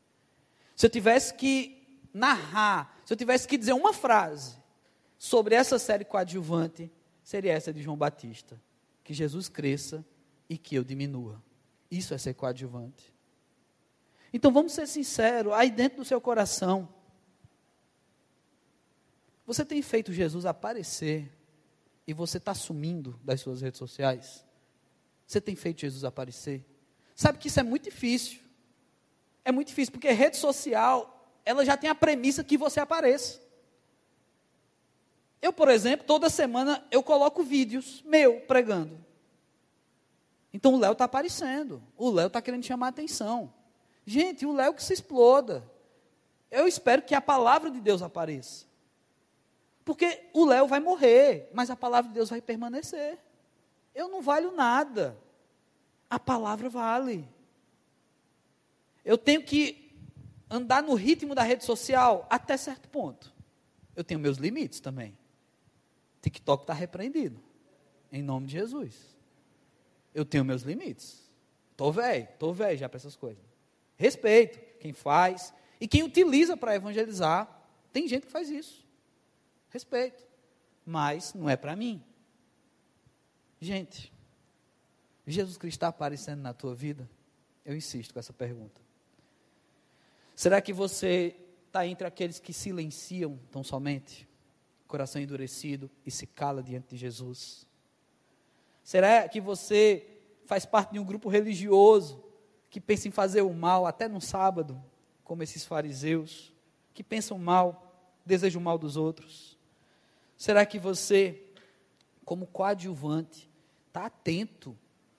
Se 0.77 0.85
eu 0.85 0.91
tivesse 0.91 1.33
que 1.33 2.07
narrar, 2.13 2.95
se 3.07 3.15
eu 3.15 3.17
tivesse 3.17 3.49
que 3.49 3.57
dizer 3.57 3.73
uma 3.73 3.95
frase 3.95 4.57
sobre 5.19 5.55
essa 5.55 5.79
série 5.79 6.05
coadjuvante, 6.05 6.93
seria 7.23 7.55
essa 7.55 7.73
de 7.73 7.83
João 7.83 7.97
Batista: 7.97 8.61
que 9.03 9.15
Jesus 9.15 9.49
cresça 9.49 10.05
e 10.51 10.59
que 10.59 10.75
eu 10.75 10.85
diminua. 10.85 11.43
Isso 11.91 12.13
é 12.13 12.19
ser 12.19 12.35
coadjuvante. 12.35 13.11
Então 14.35 14.53
vamos 14.53 14.73
ser 14.73 14.87
sinceros, 14.87 15.55
aí 15.55 15.71
dentro 15.71 15.99
do 15.99 16.05
seu 16.05 16.21
coração, 16.21 16.93
você 19.47 19.65
tem 19.65 19.83
feito 19.83 20.13
Jesus 20.13 20.47
aparecer 20.47 21.31
e 22.07 22.13
você 22.13 22.39
está 22.39 22.55
sumindo 22.55 23.19
das 23.23 23.41
suas 23.41 23.61
redes 23.61 23.79
sociais? 23.79 24.45
Você 25.27 25.41
tem 25.41 25.55
feito 25.55 25.83
Jesus 25.83 26.05
aparecer? 26.05 26.65
Sabe 27.15 27.39
que 27.39 27.49
isso 27.49 27.61
é 27.61 27.63
muito 27.63 27.85
difícil. 27.85 28.41
É 29.45 29.53
muito 29.53 29.69
difícil, 29.69 29.93
porque 29.93 30.11
rede 30.11 30.37
social, 30.37 31.29
ela 31.45 31.65
já 31.65 31.77
tem 31.77 31.91
a 31.91 31.95
premissa 31.95 32.43
que 32.43 32.57
você 32.57 32.81
apareça. 32.81 33.43
Eu, 35.43 35.53
por 35.53 35.69
exemplo, 35.69 36.07
toda 36.07 36.31
semana 36.31 36.83
eu 36.91 37.03
coloco 37.03 37.43
vídeos 37.43 38.03
meu 38.07 38.41
pregando. 38.41 39.05
Então 40.55 40.75
o 40.75 40.79
Léo 40.79 40.93
está 40.93 41.05
aparecendo. 41.05 41.83
O 41.99 42.11
Léo 42.11 42.29
está 42.29 42.41
querendo 42.41 42.65
chamar 42.65 42.87
a 42.87 42.91
atenção. 42.91 43.53
Gente, 44.07 44.47
o 44.47 44.53
Léo 44.53 44.73
que 44.73 44.83
se 44.83 44.95
exploda. 44.95 45.71
Eu 46.51 46.67
espero 46.67 47.03
que 47.03 47.15
a 47.15 47.21
palavra 47.21 47.71
de 47.71 47.81
Deus 47.81 48.01
apareça. 48.01 48.65
Porque 49.85 50.29
o 50.33 50.47
Léo 50.47 50.67
vai 50.67 50.81
morrer, 50.81 51.51
mas 51.53 51.71
a 51.71 51.77
palavra 51.77 52.09
de 52.09 52.15
Deus 52.15 52.31
vai 52.31 52.41
permanecer. 52.41 53.19
Eu 53.95 54.09
não 54.09 54.23
valho 54.23 54.53
nada. 54.53 55.17
A 56.09 56.19
palavra 56.19 56.69
vale. 56.69 57.29
Eu 59.05 59.19
tenho 59.19 59.43
que 59.43 59.93
andar 60.49 60.83
no 60.83 60.95
ritmo 60.95 61.35
da 61.35 61.43
rede 61.43 61.65
social 61.65 62.27
até 62.31 62.57
certo 62.57 62.89
ponto. 62.89 63.33
Eu 63.95 64.03
tenho 64.03 64.19
meus 64.19 64.39
limites 64.39 64.81
também. 64.81 65.17
TikTok 66.23 66.63
está 66.63 66.73
repreendido. 66.73 67.41
Em 68.11 68.23
nome 68.23 68.47
de 68.47 68.53
Jesus. 68.53 69.15
Eu 70.15 70.25
tenho 70.25 70.45
meus 70.45 70.63
limites. 70.63 71.29
Estou 71.73 71.93
velho, 71.93 72.29
estou 72.33 72.55
velho 72.55 72.79
já 72.79 72.89
para 72.89 72.97
essas 72.97 73.17
coisas. 73.17 73.43
Respeito 73.97 74.59
quem 74.79 74.93
faz 74.93 75.53
e 75.81 75.87
quem 75.87 76.03
utiliza 76.03 76.57
para 76.57 76.75
evangelizar. 76.75 77.49
Tem 77.93 78.09
gente 78.09 78.27
que 78.27 78.33
faz 78.33 78.49
isso. 78.49 78.84
Respeito. 79.75 80.25
Mas 80.87 81.35
não 81.35 81.51
é 81.51 81.57
para 81.57 81.75
mim. 81.75 82.01
Gente, 83.61 84.13
Jesus 85.27 85.57
Cristo 85.57 85.79
está 85.79 85.89
aparecendo 85.89 86.41
na 86.41 86.55
tua 86.55 86.77
vida? 86.77 87.11
Eu 87.65 87.77
insisto 87.77 88.15
com 88.15 88.21
essa 88.21 88.33
pergunta. 88.33 88.81
Será 90.37 90.61
que 90.61 90.73
você 90.73 91.35
está 91.67 91.85
entre 91.89 92.07
aqueles 92.07 92.39
que 92.39 92.53
silenciam 92.53 93.37
tão 93.51 93.65
somente, 93.65 94.29
coração 94.87 95.21
endurecido 95.21 95.91
e 96.07 96.11
se 96.11 96.25
cala 96.25 96.63
diante 96.63 96.91
de 96.91 96.97
Jesus? 96.97 97.67
Será 98.85 99.29
que 99.29 99.41
você 99.41 100.07
faz 100.47 100.65
parte 100.65 100.93
de 100.93 101.01
um 101.01 101.05
grupo 101.05 101.29
religioso 101.29 102.23
que 102.71 102.81
pensa 102.81 103.09
em 103.09 103.11
fazer 103.11 103.43
o 103.43 103.53
mal 103.53 103.87
até 103.87 104.07
no 104.07 104.21
sábado, 104.21 104.81
como 105.25 105.43
esses 105.43 105.65
fariseus, 105.65 106.55
que 106.93 107.03
pensam 107.03 107.39
mal, 107.39 108.21
desejam 108.25 108.61
o 108.61 108.65
mal 108.65 108.79
dos 108.79 108.97
outros? 108.97 109.54
Será 110.37 110.65
que 110.67 110.79
você, 110.79 111.43
como 112.25 112.47
coadjuvante, 112.47 113.51
está 113.89 114.07
atento 114.07 114.77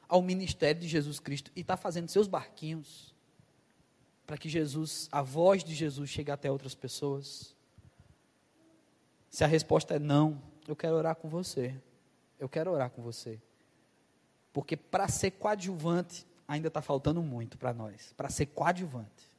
ao 0.08 0.22
ministério 0.22 0.82
de 0.82 0.88
Jesus 0.88 1.20
Cristo 1.20 1.52
e 1.56 1.62
está 1.62 1.78
fazendo 1.78 2.10
seus 2.10 2.28
barquinhos 2.28 3.14
para 4.26 4.38
que 4.38 4.50
Jesus, 4.50 5.08
a 5.12 5.22
voz 5.22 5.64
de 5.64 5.74
Jesus, 5.74 6.10
chegue 6.10 6.32
até 6.32 6.52
outras 6.52 6.76
pessoas? 6.76 7.56
Se 9.30 9.44
a 9.44 9.48
resposta 9.48 9.96
é 9.96 10.00
não, 10.00 10.42
eu 10.68 10.76
quero 10.76 10.96
orar 10.96 11.16
com 11.16 11.30
você. 11.30 11.76
Eu 12.40 12.50
quero 12.50 12.72
orar 12.72 12.90
com 12.90 13.02
você. 13.02 13.40
Porque 14.54 14.78
para 14.78 15.08
ser 15.08 15.32
coadjuvante, 15.32 16.26
ainda 16.48 16.70
está 16.70 16.82
faltando 16.82 17.22
muito 17.22 17.58
para 17.58 17.74
nós. 17.74 18.14
Para 18.16 18.30
ser 18.30 18.48
coadjuvante, 18.48 19.32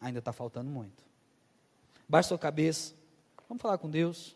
ainda 0.00 0.18
está 0.18 0.32
faltando 0.32 0.68
muito. 0.68 1.04
Baixe 2.08 2.28
sua 2.28 2.38
cabeça, 2.38 2.94
vamos 3.48 3.62
falar 3.62 3.78
com 3.78 3.88
Deus. 3.88 4.35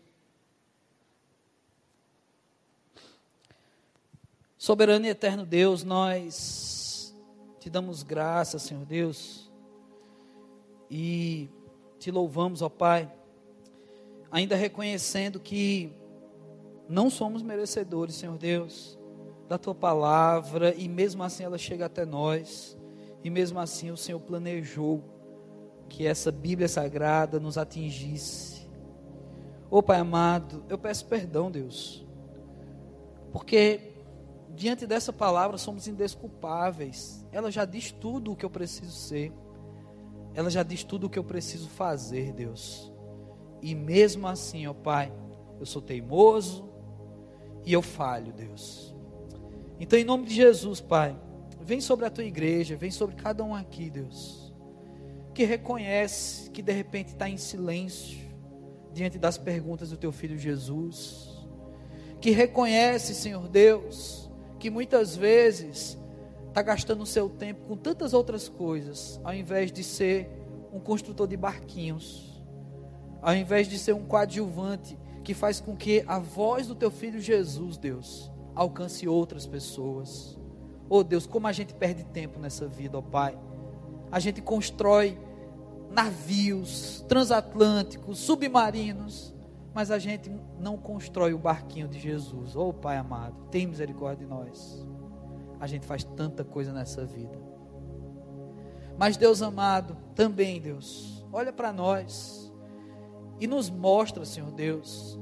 Soberano 4.60 5.06
e 5.06 5.08
eterno 5.08 5.46
Deus, 5.46 5.82
nós 5.82 7.16
te 7.58 7.70
damos 7.70 8.02
graças, 8.02 8.60
Senhor 8.60 8.84
Deus, 8.84 9.50
e 10.90 11.48
te 11.98 12.10
louvamos, 12.10 12.60
ó 12.60 12.68
Pai, 12.68 13.10
ainda 14.30 14.54
reconhecendo 14.54 15.40
que 15.40 15.90
não 16.86 17.08
somos 17.08 17.40
merecedores, 17.42 18.16
Senhor 18.16 18.36
Deus, 18.36 18.98
da 19.48 19.56
tua 19.56 19.74
palavra 19.74 20.74
e 20.74 20.90
mesmo 20.90 21.22
assim 21.22 21.42
ela 21.42 21.56
chega 21.56 21.86
até 21.86 22.04
nós. 22.04 22.76
E 23.24 23.30
mesmo 23.30 23.58
assim 23.58 23.90
o 23.90 23.96
Senhor 23.96 24.20
planejou 24.20 25.02
que 25.88 26.06
essa 26.06 26.30
Bíblia 26.30 26.68
sagrada 26.68 27.40
nos 27.40 27.56
atingisse. 27.56 28.68
Ô 29.70 29.82
Pai 29.82 30.00
amado, 30.00 30.62
eu 30.68 30.76
peço 30.76 31.06
perdão, 31.06 31.50
Deus. 31.50 32.06
Porque 33.32 33.89
diante 34.54 34.86
dessa 34.86 35.12
palavra 35.12 35.58
somos 35.58 35.86
indesculpáveis. 35.86 37.26
Ela 37.32 37.50
já 37.50 37.64
diz 37.64 37.90
tudo 37.90 38.32
o 38.32 38.36
que 38.36 38.44
eu 38.44 38.50
preciso 38.50 38.92
ser. 38.92 39.32
Ela 40.34 40.50
já 40.50 40.62
diz 40.62 40.84
tudo 40.84 41.06
o 41.06 41.10
que 41.10 41.18
eu 41.18 41.24
preciso 41.24 41.68
fazer, 41.68 42.32
Deus. 42.32 42.92
E 43.62 43.74
mesmo 43.74 44.26
assim, 44.26 44.66
ó 44.66 44.72
Pai, 44.72 45.12
eu 45.58 45.66
sou 45.66 45.82
teimoso 45.82 46.68
e 47.64 47.72
eu 47.72 47.82
falho, 47.82 48.32
Deus. 48.32 48.94
Então, 49.78 49.98
em 49.98 50.04
nome 50.04 50.26
de 50.26 50.34
Jesus, 50.34 50.80
Pai, 50.80 51.16
vem 51.60 51.80
sobre 51.80 52.06
a 52.06 52.10
tua 52.10 52.24
igreja, 52.24 52.76
vem 52.76 52.90
sobre 52.90 53.16
cada 53.16 53.42
um 53.44 53.54
aqui, 53.54 53.90
Deus, 53.90 54.52
que 55.34 55.44
reconhece 55.44 56.50
que 56.50 56.62
de 56.62 56.72
repente 56.72 57.08
está 57.08 57.28
em 57.28 57.36
silêncio 57.36 58.18
diante 58.92 59.18
das 59.18 59.38
perguntas 59.38 59.90
do 59.90 59.96
teu 59.96 60.12
filho 60.12 60.38
Jesus, 60.38 61.30
que 62.20 62.30
reconhece, 62.30 63.14
Senhor 63.14 63.48
Deus, 63.48 64.29
que 64.60 64.70
muitas 64.70 65.16
vezes 65.16 65.98
está 66.48 66.60
gastando 66.62 67.02
o 67.02 67.06
seu 67.06 67.28
tempo 67.28 67.66
com 67.66 67.76
tantas 67.76 68.12
outras 68.12 68.48
coisas, 68.48 69.18
ao 69.24 69.32
invés 69.32 69.72
de 69.72 69.82
ser 69.82 70.28
um 70.72 70.78
construtor 70.78 71.26
de 71.26 71.36
barquinhos, 71.36 72.44
ao 73.22 73.34
invés 73.34 73.66
de 73.66 73.78
ser 73.78 73.94
um 73.94 74.04
coadjuvante 74.04 74.98
que 75.24 75.32
faz 75.32 75.60
com 75.60 75.74
que 75.74 76.04
a 76.06 76.18
voz 76.18 76.66
do 76.66 76.74
teu 76.74 76.90
filho 76.90 77.20
Jesus, 77.20 77.78
Deus, 77.78 78.30
alcance 78.54 79.08
outras 79.08 79.46
pessoas. 79.46 80.38
Oh 80.88 81.02
Deus, 81.02 81.26
como 81.26 81.46
a 81.46 81.52
gente 81.52 81.72
perde 81.72 82.04
tempo 82.04 82.38
nessa 82.38 82.68
vida, 82.68 82.98
ó 82.98 83.00
oh 83.00 83.02
Pai. 83.02 83.38
A 84.12 84.20
gente 84.20 84.42
constrói 84.42 85.18
navios 85.90 87.04
transatlânticos, 87.08 88.18
submarinos, 88.18 89.34
mas 89.74 89.90
a 89.90 89.98
gente 89.98 90.30
não 90.58 90.76
constrói 90.76 91.32
o 91.32 91.38
barquinho 91.38 91.88
de 91.88 91.98
Jesus. 91.98 92.56
Oh 92.56 92.72
Pai 92.72 92.96
amado, 92.96 93.46
tem 93.50 93.66
misericórdia 93.66 94.26
de 94.26 94.30
nós. 94.30 94.86
A 95.58 95.66
gente 95.66 95.86
faz 95.86 96.04
tanta 96.04 96.44
coisa 96.44 96.72
nessa 96.72 97.04
vida. 97.04 97.38
Mas 98.98 99.16
Deus 99.16 99.40
amado, 99.40 99.96
também 100.14 100.60
Deus, 100.60 101.24
olha 101.32 101.52
para 101.52 101.72
nós 101.72 102.52
e 103.38 103.46
nos 103.46 103.70
mostra, 103.70 104.24
Senhor 104.24 104.50
Deus, 104.50 105.18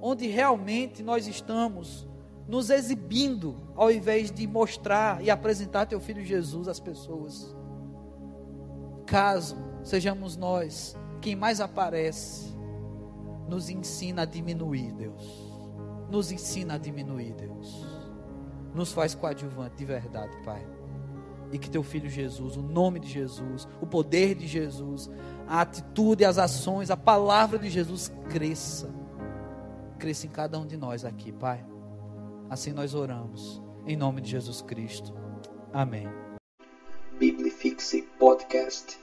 onde 0.00 0.28
realmente 0.28 1.02
nós 1.02 1.26
estamos 1.26 2.08
nos 2.46 2.70
exibindo, 2.70 3.56
ao 3.74 3.90
invés 3.90 4.30
de 4.30 4.46
mostrar 4.46 5.22
e 5.22 5.30
apresentar 5.30 5.86
teu 5.86 6.00
filho 6.00 6.24
Jesus 6.24 6.68
às 6.68 6.78
pessoas. 6.78 7.56
Caso 9.06 9.56
sejamos 9.82 10.36
nós 10.36 10.96
quem 11.20 11.36
mais 11.36 11.60
aparece, 11.60 12.51
nos 13.52 13.68
ensina 13.68 14.22
a 14.22 14.24
diminuir, 14.24 14.92
Deus. 14.92 15.52
Nos 16.10 16.32
ensina 16.32 16.74
a 16.74 16.78
diminuir, 16.78 17.34
Deus. 17.34 17.86
Nos 18.74 18.92
faz 18.92 19.14
coadjuvante 19.14 19.76
de 19.76 19.84
verdade, 19.84 20.34
Pai. 20.42 20.66
E 21.52 21.58
que 21.58 21.68
teu 21.68 21.82
filho 21.82 22.08
Jesus, 22.08 22.56
o 22.56 22.62
nome 22.62 22.98
de 22.98 23.08
Jesus, 23.10 23.68
o 23.78 23.86
poder 23.86 24.34
de 24.34 24.46
Jesus, 24.46 25.10
a 25.46 25.60
atitude, 25.60 26.24
as 26.24 26.38
ações, 26.38 26.90
a 26.90 26.96
palavra 26.96 27.58
de 27.58 27.68
Jesus 27.68 28.10
cresça. 28.30 28.90
Cresça 29.98 30.26
em 30.26 30.30
cada 30.30 30.58
um 30.58 30.66
de 30.66 30.78
nós 30.78 31.04
aqui, 31.04 31.30
Pai. 31.30 31.62
Assim 32.48 32.72
nós 32.72 32.94
oramos. 32.94 33.62
Em 33.86 33.96
nome 33.96 34.22
de 34.22 34.30
Jesus 34.30 34.62
Cristo. 34.62 35.12
Amém. 35.74 36.08
Biblifixe 37.18 38.00
Podcast. 38.18 39.01